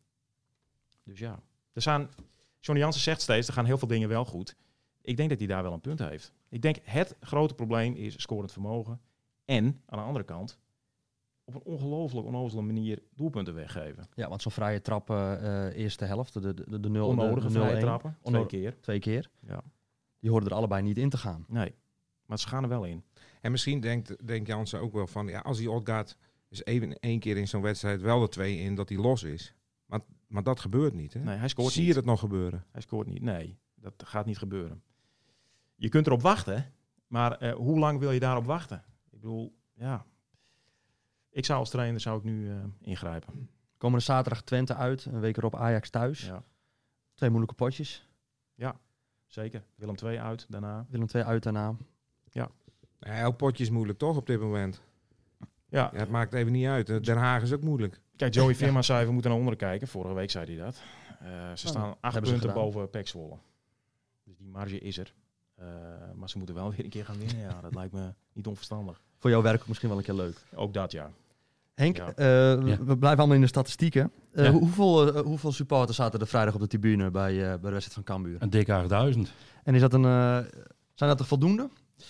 [1.04, 1.40] Dus ja.
[1.74, 2.10] Er zijn,
[2.60, 4.56] Johnny Jansen zegt steeds, er gaan heel veel dingen wel goed.
[5.02, 6.34] Ik denk dat hij daar wel een punt heeft.
[6.50, 9.02] Ik denk het grote probleem is scorend vermogen.
[9.46, 10.60] En aan de andere kant,
[11.56, 14.08] op een ongelooflijk onnozele manier doelpunten weggeven.
[14.16, 17.48] Ja, want zo'n vrije trap eh, eh, eerste helft, de, de, de, de 0 Onnodige
[17.48, 18.80] de, de vrije 0-1, trappen, twee Onno- keer.
[18.82, 19.30] Twee keer.
[19.48, 19.62] Ja.
[20.20, 21.46] Die hoorden er allebei niet in te gaan.
[21.48, 21.76] Nee,
[22.26, 23.04] maar ze gaan er wel in.
[23.42, 26.18] En misschien denkt, denkt Jansen ook wel van, ja, als hij Odgaard
[26.50, 29.56] is even één keer in zo'n wedstrijd wel de twee in, dat hij los is.
[29.86, 31.20] Maar, maar dat gebeurt niet, hè?
[31.20, 31.92] Nee, hij scoort Zie niet.
[31.92, 32.66] je het nog gebeuren?
[32.72, 33.22] Hij scoort niet.
[33.22, 34.82] Nee, dat gaat niet gebeuren.
[35.76, 36.74] Je kunt erop wachten,
[37.08, 38.84] maar eh, hoe lang wil je daarop wachten?
[39.12, 40.06] Ik bedoel, ja.
[41.32, 43.50] Ik zou als trainer zou ik nu eh, ingrijpen.
[43.78, 46.26] Komende zaterdag Twente uit, een week erop Ajax thuis.
[46.26, 46.44] Ja.
[47.14, 48.06] Twee moeilijke potjes.
[49.32, 49.64] Zeker.
[49.76, 50.86] Willem 2 uit daarna.
[50.90, 51.76] Willem II uit daarna.
[52.32, 52.50] Ja,
[53.00, 54.82] elk potje is moeilijk toch op dit moment.
[55.70, 55.90] Ja.
[55.94, 57.06] Ja, het maakt even niet uit.
[57.06, 58.02] Den Haag is ook moeilijk.
[58.16, 59.88] Kijk, Joey Firma zei we moeten naar onderen kijken.
[59.88, 60.82] Vorige week zei hij dat.
[61.20, 62.54] Eh, ze staan acht punten gedaan.
[62.54, 63.38] boven Pek Zwolle.
[64.24, 65.14] Dus die marge is er.
[65.56, 65.66] Eh,
[66.16, 67.38] maar ze moeten wel weer een keer gaan winnen.
[67.38, 69.02] Ja, dat lijkt me niet onverstandig.
[69.22, 70.38] Voor jouw werk ook misschien wel een keer leuk.
[70.56, 71.10] Ook dat, ja.
[71.76, 72.08] Henk, Ja.
[72.08, 72.78] eh, we- Ja.
[72.84, 74.12] we blijven allemaal in de statistieken.
[74.34, 74.52] Eh, Ja.
[74.52, 77.94] hoeveel, eh, hoeveel supporters zaten er vrijdag op de tribune bij, eh, bij de wedstrijd
[77.94, 78.36] van Cambuur?
[78.42, 79.32] Een dikke 8000.
[79.64, 80.04] En is dat een,
[80.94, 81.70] zijn dat er voldoende?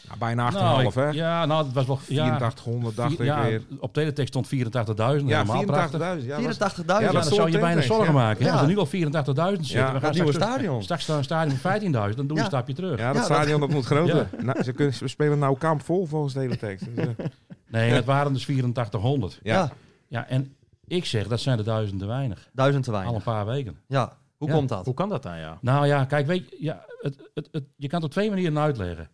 [0.09, 1.09] Ja, bijna 8,5 Nou, hè?
[1.09, 1.99] Ja, nou, het was wel...
[2.07, 3.61] Ja, 8400 dacht ik ja, weer.
[3.79, 4.51] op teletext stond 84.000.
[4.95, 5.99] Ja, helemaal prachtig.
[5.99, 6.25] 84.000.
[6.25, 6.85] Ja, was- 84.000?
[6.85, 8.19] Ja, dan zou je bijna teletext, zorgen ja.
[8.19, 8.41] maken.
[8.43, 8.47] hè?
[8.47, 8.51] Ja.
[8.53, 10.83] Als er nu al 84.000 zitten, Ja, we gaan het nieuwe straks, stadion.
[10.83, 12.39] straks een stadion van 15.000, dan doen we Ja.
[12.39, 12.99] een stapje terug.
[12.99, 14.29] Ja, dat stadion dat moet groter.
[14.41, 16.85] Nou, ze, kunnen, we spelen nou kamp vol volgens de hele tekst.
[16.95, 17.25] Dus, eh,
[17.67, 19.39] Nee, het waren dus 8400.
[19.43, 19.71] ja.
[20.07, 20.55] Ja, en
[20.87, 22.49] ik zeg, dat zijn de duizend te weinig.
[22.53, 23.17] duizend te Al weinig.
[23.17, 23.79] een paar weken.
[23.87, 24.53] Ja, hoe Ja.
[24.53, 24.85] komt dat?
[24.85, 25.57] Hoe kan dat dan, ja?
[25.61, 28.59] Nou ja, kijk, weet je, ja, het, het, het, je kan het op twee manieren
[28.59, 29.09] uitleggen.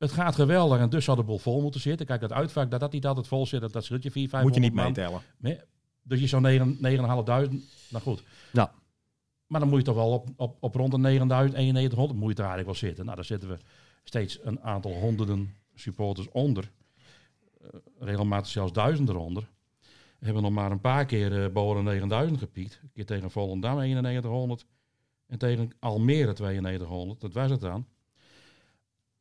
[0.00, 2.06] Het gaat geweldig en dus had de bol vol moeten zitten.
[2.06, 4.62] Kijk, het uitvak, dat dat niet altijd vol zit, dat, dat scheelt je 4, 500
[4.62, 5.22] Moet je niet meetellen.
[6.02, 6.80] Dus je zou 9 9.500,
[7.88, 8.22] nou goed.
[8.52, 8.72] Ja.
[9.46, 11.02] Maar dan moet je toch wel op, op, op rond de 9.000,
[11.54, 13.04] 9100 moet je er eigenlijk wel zitten.
[13.04, 13.58] Nou, daar zitten we
[14.04, 16.70] steeds een aantal honderden supporters onder.
[17.60, 19.48] Eh, regelmatig zelfs duizenden eronder.
[20.18, 22.80] We hebben nog maar een paar keer eh boven de 9000 gepiekt.
[22.82, 24.66] Een keer tegen Volendam 9100
[25.26, 27.20] en tegen Almere 9200.
[27.20, 27.86] Dat was het dan.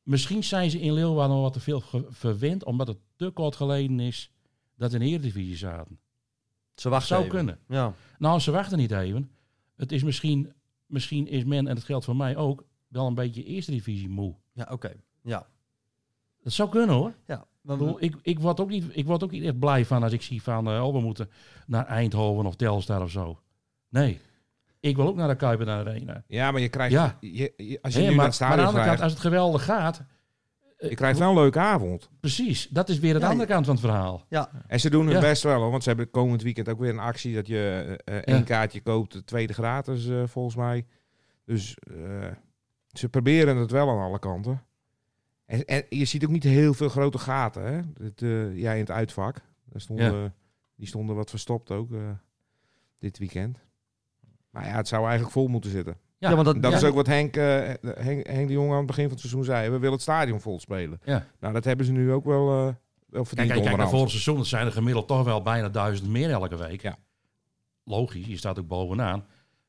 [0.10, 4.00] Misschien zijn ze in Leeuwarden nog wat te veel verwend, omdat het te kort geleden
[4.00, 4.32] is
[4.76, 6.00] dat ze in de Eredivisie zaten.
[6.76, 7.36] Ze wachten zou even.
[7.36, 7.60] kunnen.
[7.68, 7.94] Ja.
[8.20, 9.32] Nou, ze wachten niet even.
[9.76, 10.54] Het is misschien,
[10.86, 14.36] misschien is men, en dat geldt voor mij ook, wel een beetje eerste divisie moe.
[14.54, 14.94] Ja, oké.
[15.24, 15.48] Ja.
[16.44, 17.14] Dat zou kunnen hoor.
[17.26, 17.48] ja.
[17.64, 20.14] Ik, Maar- ik, ik, word ook niet, ik word ook niet echt blij van als
[20.14, 21.30] ik zie van, eh, oh we moeten
[21.68, 23.40] naar Eindhoven of Telstar of zo.
[23.90, 24.20] Nee.
[24.80, 26.24] Ik wil ook naar de Kuip en naar de Arena.
[26.28, 26.94] ja, maar je krijgt...
[26.94, 27.18] Ja.
[27.20, 29.02] Je, je- als je nu maar, naar het maar aan stadion de andere kant, krijgt,
[29.02, 30.02] als het geweldig gaat,
[30.78, 32.10] je krijgt wel een leuke avond.
[32.20, 34.26] precies, dat is weer de Ja, andere kant van het verhaal.
[34.30, 34.52] ja.
[34.68, 35.22] En ze doen het Ja.
[35.22, 38.16] best wel, hoor, want ze hebben komend weekend ook weer een actie dat je eh,
[38.18, 38.34] eh, Ja.
[38.34, 40.86] één kaartje koopt, de tweede gratis eh, volgens mij.
[41.46, 42.28] Dus eh,
[42.92, 44.62] ze proberen het wel aan alle kanten.
[45.46, 48.06] En, en je ziet ook niet heel veel grote gaten, hè?
[48.06, 49.36] Het, eh, jij in het uitvak.
[49.66, 50.34] Daar stonden,
[50.76, 52.00] Die stonden wat verstopt ook eh,
[53.00, 53.58] dit weekend.
[54.60, 55.98] Maar ja, het zou eigenlijk vol moeten zitten.
[56.18, 56.78] Ja, Ja, want dat- Dat ja.
[56.78, 57.44] is ook wat Henk, eh,
[57.82, 59.70] Henk, Henk de Jong aan het begin van het seizoen zei.
[59.70, 61.00] We willen het stadion vol spelen.
[61.04, 61.26] Ja.
[61.40, 62.74] Nou, dat hebben ze nu ook wel, eh wel
[63.10, 63.90] Kijk, verdiend kijk, kijk onderhand.
[63.90, 66.82] vorig seizoen, het zijn er gemiddeld toch wel bijna duizend meer elke week.
[66.82, 66.98] Ja.
[67.84, 69.26] Logisch, je staat ook bovenaan.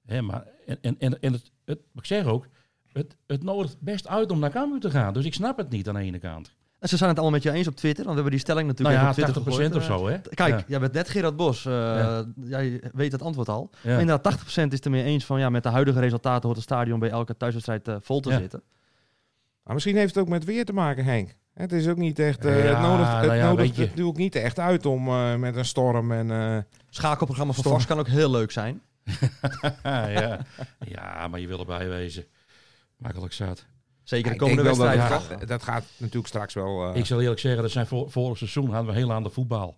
[0.06, 2.46] Hè, maar, en en, en, en het, het, ik zeg ook,
[2.92, 5.12] het, het nodigt best uit om naar Cambuur te gaan.
[5.12, 6.54] Dus ik snap het niet aan de ene kant.
[6.80, 8.66] En ze zijn het allemaal met je eens op Twitter, want we hebben die stelling
[8.66, 10.00] Nou natuurlijk ja, even op 80% Twitter of gegooid.
[10.00, 10.14] zo, hè?
[10.30, 10.64] Eh, Kijk, Ja.
[10.66, 11.64] jij bent net Gerard Bos.
[11.66, 12.24] eh, Ja.
[12.44, 13.70] Jij weet het antwoord al.
[13.82, 13.90] Ja.
[13.90, 16.64] Maar inderdaad, 80% is het ermee eens van ja, met de huidige resultaten hoort het
[16.64, 18.38] stadion bij elke thuiswedstrijd eh, vol te Ja.
[18.38, 18.62] zitten.
[19.62, 21.34] Maar misschien heeft het ook met weer te maken, Henk.
[21.54, 22.44] Het is ook niet echt.
[22.44, 25.08] eh, Ja, het nodigt, het nou ja, nodigt het doe ik niet echt uit om
[25.08, 26.30] eh, met een storm en.
[26.30, 26.56] eh,
[26.90, 27.62] Schakelprogramma van.
[27.64, 28.80] Vos kan ook heel leuk zijn.
[29.82, 30.38] ja.
[30.78, 32.24] ja, maar je wil erbij wezen.
[32.96, 33.66] Makkelijk zat.
[34.10, 35.38] Zeker de ik komende denk wel dat, wedstrijden.
[35.38, 36.88] dat, dat gaat natuurlijk straks wel.
[36.92, 39.30] eh, Ik zal eerlijk zeggen, dat zijn voor, vorig seizoen hadden we heel aan de
[39.30, 39.76] voetbal.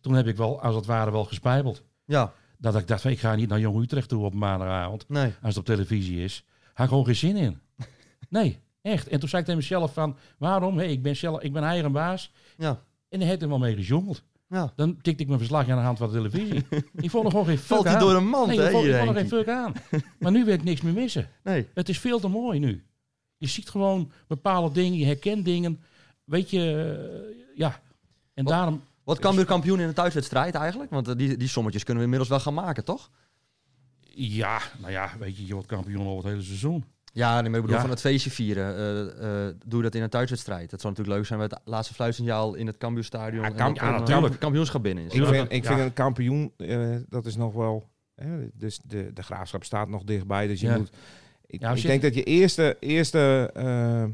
[0.00, 1.82] Toen heb ik wel, als het ware, wel gespijbeld.
[2.04, 5.08] Ja, Dat ik dacht, van, ik ga niet naar Jong Utrecht toe op maandagavond.
[5.08, 5.24] nee.
[5.42, 6.44] als het op televisie is.
[6.72, 7.60] Had ik gewoon geen zin in.
[8.30, 9.08] Nee, echt.
[9.08, 10.78] En toen zei ik tegen mezelf van, waarom?
[10.78, 12.32] Hey, ik, ben zelf, ik ben eigen baas.
[12.56, 12.80] Ja.
[13.08, 14.22] En daar heeft hij wel mee gejongeld.
[14.48, 14.72] Ja.
[14.76, 16.66] Dan tikte ik mijn verslag aan de hand van de televisie.
[17.06, 18.00] ik vond er gewoon geen fuck Valt hij aan.
[18.00, 19.72] door een mand, nee, hè, ik vond, ik vond er geen fuck aan.
[20.20, 21.28] Maar nu wil ik niks meer missen.
[21.42, 21.68] Nee.
[21.74, 22.84] Het is veel te mooi nu.
[23.38, 25.80] Je ziet gewoon bepaalde dingen, je herkent dingen.
[26.24, 27.80] Weet je, eh, ja.
[28.34, 28.82] En Wat- daarom...
[29.04, 30.90] Wat Cambuur kampioen in de thuiswedstrijd eigenlijk?
[30.90, 33.10] Want eh, die, die sommetjes kunnen we inmiddels wel gaan maken, toch?
[34.14, 36.84] Ja, nou ja, weet je, je wordt kampioen over het hele seizoen.
[37.12, 37.80] Ja, nee, maar ik bedoel Ja.
[37.80, 38.76] van het feestje vieren.
[38.76, 40.70] eh, eh, doe dat in een thuiswedstrijd.
[40.70, 43.42] Dat zou natuurlijk leuk zijn met het laatste fluitsignaal in het Cambuurstadion.
[43.42, 44.40] Ja, en kamp- ja, een natuurlijk.
[44.40, 45.12] kampioenschap binnen is.
[45.12, 45.68] ik vind, ik Ja.
[45.74, 46.52] vind een kampioen,
[47.08, 47.88] dat is nog wel.
[48.14, 50.46] Hè, dus de, de graafschap staat nog dichtbij.
[50.46, 50.76] Dus je Ja.
[50.76, 50.90] moet.
[51.50, 54.04] Ik, Ja, ik je- denk dat je eerste, eerste eh,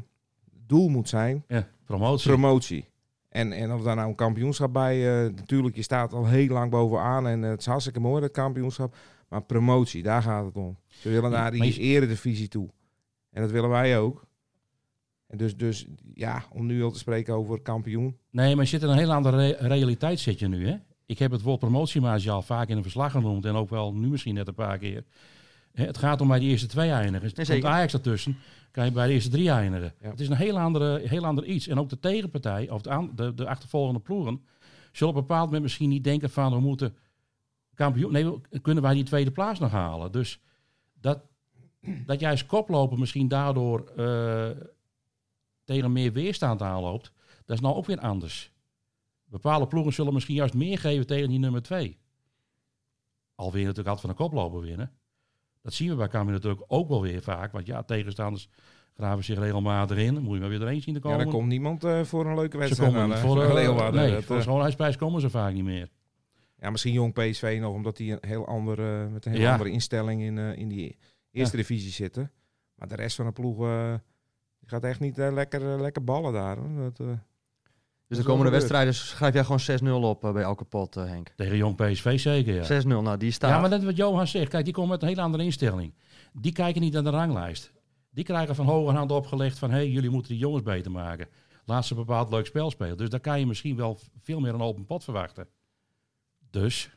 [0.67, 2.29] doel moet zijn Ja, promotie.
[2.31, 2.85] promotie.
[3.29, 6.71] En, en of daar nou een kampioenschap bij, eh, natuurlijk, je staat al heel lang
[6.71, 8.95] bovenaan en eh, het is hartstikke mooi dat kampioenschap.
[9.29, 10.77] Maar promotie, daar gaat het om.
[10.87, 12.69] Ze willen naar die je- eredivisie toe.
[13.31, 14.25] En dat willen wij ook.
[15.27, 18.17] En dus, dus ja, om nu al te spreken over kampioen.
[18.29, 20.75] Nee, maar je zit in een heel andere re- realiteit zit je nu, hè?
[21.05, 24.07] Ik heb het woord promotiemaatje al vaak in een verslag genoemd en ook wel nu
[24.07, 25.03] misschien net een paar keer.
[25.75, 27.35] Het gaat om bij die eerste twee eindigen.
[27.35, 27.63] Er komt.
[27.65, 28.37] Ajax ertussen,
[28.71, 29.93] kan je bij de eerste drie eindigen.
[30.01, 30.09] Ja.
[30.09, 31.67] Het is een heel, andere, heel ander iets.
[31.67, 34.41] En ook de tegenpartij, of de, aan- de, de achtervolgende ploegen,
[34.91, 36.95] zullen op een bepaald moment misschien niet denken van we moeten
[37.73, 38.11] kampioen.
[38.11, 40.11] Nee, kunnen wij die tweede plaats nog halen?
[40.11, 40.39] Dus
[41.01, 41.19] Dat,
[42.05, 44.49] dat jij als koploper misschien daardoor eh,
[45.63, 47.11] tegen meer weerstand aanloopt,
[47.45, 48.51] dat is nou ook weer anders.
[49.25, 51.97] Bepaalde ploegen zullen misschien juist meer geven tegen die nummer twee.
[53.35, 54.91] Alweer natuurlijk altijd van een koploper winnen.
[55.65, 57.51] Dat zien we bij Cambuur natuurlijk ook wel weer vaak.
[57.51, 58.49] Want ja, tegenstanders
[58.93, 60.13] graven zich regelmatig in.
[60.13, 61.25] Dan moet je maar weer erheen zien te Ja, komen.
[61.25, 62.91] dan komt niemand eh, voor een leuke ze wedstrijd.
[62.91, 64.01] komen niet eh, voor, de Leeuwarden.
[64.01, 65.89] nee, Dat, voor eh, schoonheidsprijs komen ze vaak niet meer.
[66.59, 69.51] ja, misschien jong PSV nog, omdat die een heel andere, met een heel Ja.
[69.51, 70.97] andere instelling in, in die
[71.31, 72.31] eerste divisie zitten.
[72.75, 73.57] Maar de rest van de ploeg
[74.65, 76.57] gaat echt niet lekker, lekker ballen daar.
[76.57, 76.91] Hoor.
[76.93, 77.07] Dat,
[78.07, 81.29] Dus de komende wedstrijden schrijf jij gewoon 6-0 op eh, bij elke pot, eh, Henk.
[81.35, 82.81] Tegen jong PSV zeker, ja.
[82.81, 83.49] 6-0, nou die staat.
[83.49, 84.49] Ja, maar dat wat Johan zegt.
[84.49, 85.93] Kijk, die komen met een hele andere instelling.
[86.33, 87.73] Die kijken niet naar de ranglijst.
[88.09, 89.69] Die krijgen van hoge hand opgelegd van...
[89.69, 91.27] hé, hey, jullie moeten die jongens beter maken.
[91.65, 92.97] Laat ze een bepaald leuk spel spelen.
[92.97, 95.47] Dus daar kan je misschien wel veel meer een open pot verwachten.
[96.49, 96.89] Dus,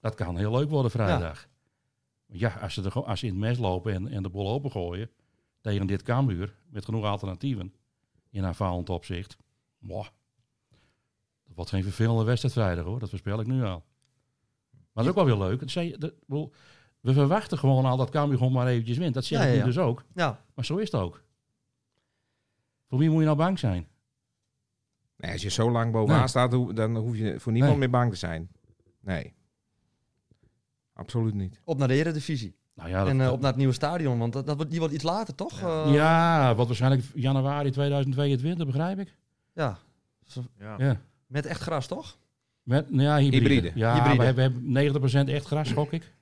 [0.00, 1.48] dat kan heel leuk worden vrijdag.
[2.26, 5.10] Ja, als, ze er, als ze in het mes lopen en, en de bol opengooien...
[5.60, 7.74] tegen dit Cambuur, met genoeg alternatieven...
[8.30, 9.36] in aanvallend opzicht...
[11.60, 12.98] wordt geen vervelende wedstrijd vrijdag, hoor.
[12.98, 13.84] Dat voorspel ik nu al.
[14.70, 15.60] Maar dat is ook wel weer leuk.
[15.60, 16.52] Het zei- dat- ik bedoel,
[17.00, 19.14] we verwachten gewoon al dat Cambuur gewoon maar eventjes wint.
[19.14, 19.66] Dat zeg Ja, ik ja, nu ja.
[19.66, 20.04] dus ook.
[20.14, 21.22] Ja, Maar zo is het ook.
[22.88, 23.88] Voor wie moet je nou bang zijn?
[25.16, 26.28] nee, als je zo lang bovenaan Nee.
[26.28, 27.80] staat, dan hoef je voor niemand Nee.
[27.80, 28.50] meer bang te zijn.
[29.00, 29.34] Nee.
[30.92, 31.60] Absoluut niet.
[31.64, 32.56] op naar de Eredivisie.
[32.74, 34.80] Nou ja, dat, en eh, op naar het nieuwe stadion, want dat, dat wordt, die
[34.80, 35.60] wordt iets later, toch?
[35.60, 35.84] Ja.
[35.86, 39.16] ja, wat waarschijnlijk januari 2022, begrijp ik.
[39.54, 39.78] ja.
[40.58, 41.00] Ja.
[41.30, 41.36] Ja.
[41.36, 42.18] Met echt gras, toch?
[42.62, 43.48] Met, nou ja, hybride.
[43.54, 43.72] Hybride.
[43.78, 44.16] Ja, Hybride.
[44.18, 46.12] We, hebben, we hebben 90% echt gras, gok ik.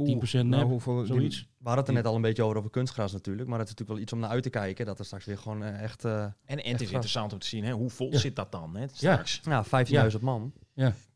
[0.32, 1.38] nep, nou, hoeveel, Zoiets.
[1.40, 3.48] We hadden het er net al een beetje over, over kunstgras natuurlijk.
[3.48, 4.86] Maar het is natuurlijk wel iets om naar uit te kijken.
[4.86, 6.04] Dat er straks weer gewoon eh, echt...
[6.04, 6.90] eh, En, en het is gras.
[6.90, 8.18] interessant om te zien, hè, hoe vol Ja.
[8.18, 9.40] zit dat dan hè, straks?
[9.44, 9.64] ja,
[10.12, 10.52] 15.000 man.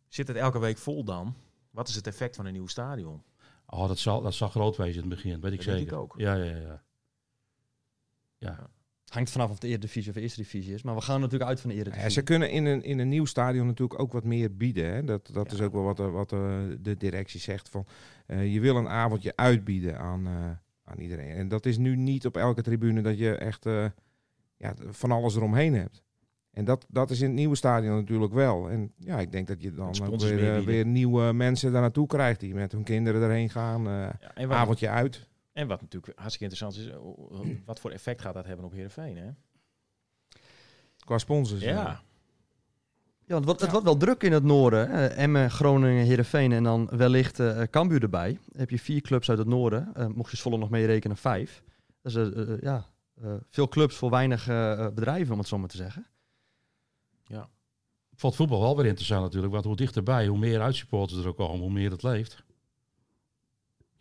[0.08, 1.34] Zit het elke week vol dan?
[1.70, 3.22] Wat is het effect van een nieuw stadion?
[3.66, 5.92] Oh, dat zal, dat zal groot wezen in het begin, weet ik Dat zeker.
[5.92, 6.14] ik ook.
[6.16, 6.82] Ja, ja, ja.
[8.38, 8.70] Ja,
[9.14, 10.82] Hangt vanaf of het de Eredivisie of de Eerste Divisie is.
[10.82, 12.10] Maar we gaan natuurlijk uit van de Ja, Eredivisie.
[12.12, 14.92] ze kunnen in een, in een nieuw stadion natuurlijk ook wat meer bieden.
[14.94, 15.04] Hè?
[15.04, 16.38] Dat, dat is ook wel wat, eh, wat eh,
[16.80, 17.68] de directie zegt.
[17.68, 17.86] Van,
[18.26, 20.32] eh, je wil een avondje uitbieden aan, eh,
[20.84, 21.30] aan iedereen.
[21.30, 23.84] En dat is nu niet op elke tribune dat je echt eh,
[24.56, 26.02] ja, van alles eromheen hebt.
[26.50, 28.70] En dat, dat is in het nieuwe stadion natuurlijk wel.
[28.70, 32.06] En ja, ik denk dat je dan ook weer, eh, weer nieuwe mensen daar naartoe
[32.06, 32.40] krijgt.
[32.40, 33.86] Die met hun kinderen erheen gaan.
[33.86, 35.28] eh, Ja, en, wat, avondje uit.
[35.54, 39.16] En wat natuurlijk hartstikke interessant is, eh, wat voor effect gaat dat hebben op Heerenveen?
[39.16, 39.30] Hè?
[41.04, 41.62] Qua sponsors.
[41.62, 41.68] eh.
[41.68, 42.02] Ja,
[43.26, 45.10] Ja, want het wordt, het wordt wel druk in het noorden.
[45.16, 48.32] Emmen, Groningen, Heerenveen en dan wellicht eh Cambuur erbij.
[48.32, 49.94] Dan heb je vier clubs uit het noorden.
[49.94, 51.62] Eh, mocht je Zwolle nog meerekenen, vijf.
[52.02, 52.86] Dus eh, ja,
[53.22, 56.06] eh, veel clubs voor weinig eh, bedrijven, om het zo maar te zeggen.
[58.12, 61.36] Ik vond voetbal wel weer interessant natuurlijk, want hoe dichterbij, hoe meer uitsupporters er ook
[61.36, 62.42] komen, hoe meer het leeft.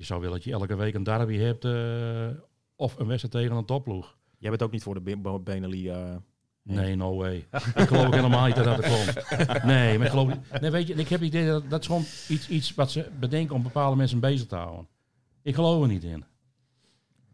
[0.04, 2.28] Je zou willen dat je elke week een derby hebt eh,
[2.76, 4.18] of een wedstrijd tegen een topploeg.
[4.38, 5.92] jij bent ook niet voor de Be- Be- Benelie.
[5.92, 6.18] Nee.
[6.64, 7.36] Nee, no way.
[7.76, 9.64] ik geloof ook helemaal niet dat dat er komt.
[9.64, 10.62] Nee, maar ik geloof niet.
[10.62, 13.06] Nee, weet je, ik heb het idee dat dat is gewoon iets, iets wat ze
[13.20, 14.88] bedenken om bepaalde mensen bezig te houden.
[15.42, 16.24] Ik geloof er niet in.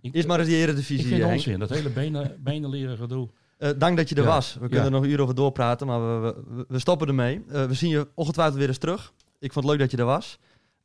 [0.01, 1.33] Ik, Eerst maar eens die ik Eredivisie, vind Henk.
[1.33, 3.29] onzin, dat hele benen, benen leren gedoe.
[3.57, 4.27] Eh, dank dat je er Ja.
[4.27, 4.53] was.
[4.53, 4.85] We kunnen Ja.
[4.85, 7.43] er nog uren over doorpraten, maar we, we, we stoppen ermee.
[7.49, 9.13] Eh, we zien je ongetwijfeld weer eens terug.
[9.39, 10.39] Ik vond het leuk dat je er was.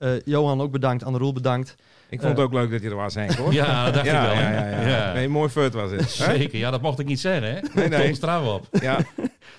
[0.04, 1.76] Eh, Johan ook bedankt, Anne Roel bedankt.
[2.08, 3.52] Ik vond het ook leuk dat je er was, Henk, hoor.
[3.62, 4.34] Ja, dat dacht ja, ik wel.
[4.36, 4.80] ja, hè?
[4.82, 5.12] ja, ja.
[5.12, 6.00] Nee, mooi fut was het.
[6.18, 6.36] hè?
[6.36, 7.60] Zeker, ja, dat mocht ik niet zeggen, hè?
[7.74, 8.14] Nee, nee.
[8.14, 8.66] Straf op.
[8.80, 8.98] Ja,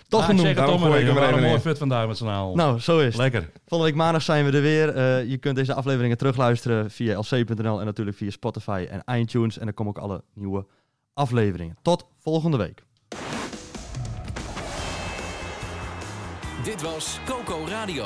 [0.08, 0.40] Toch Ah, ik genoemd.
[0.40, 1.22] zeg het Daarom om maar gooi ik even.
[1.22, 2.58] er even een mooi fut vandaag met z'n allen.
[2.58, 3.16] Nou, zo is het.
[3.16, 3.50] Lekker.
[3.68, 4.90] Volgende week maandag zijn we er weer.
[4.96, 9.58] Eh, je kunt deze afleveringen terugluisteren via lc.nl en natuurlijk via Spotify en iTunes.
[9.58, 10.66] En dan komen ook alle nieuwe
[11.14, 11.78] afleveringen.
[11.82, 12.84] Tot volgende week.
[16.64, 18.06] Dit was Coco Radio.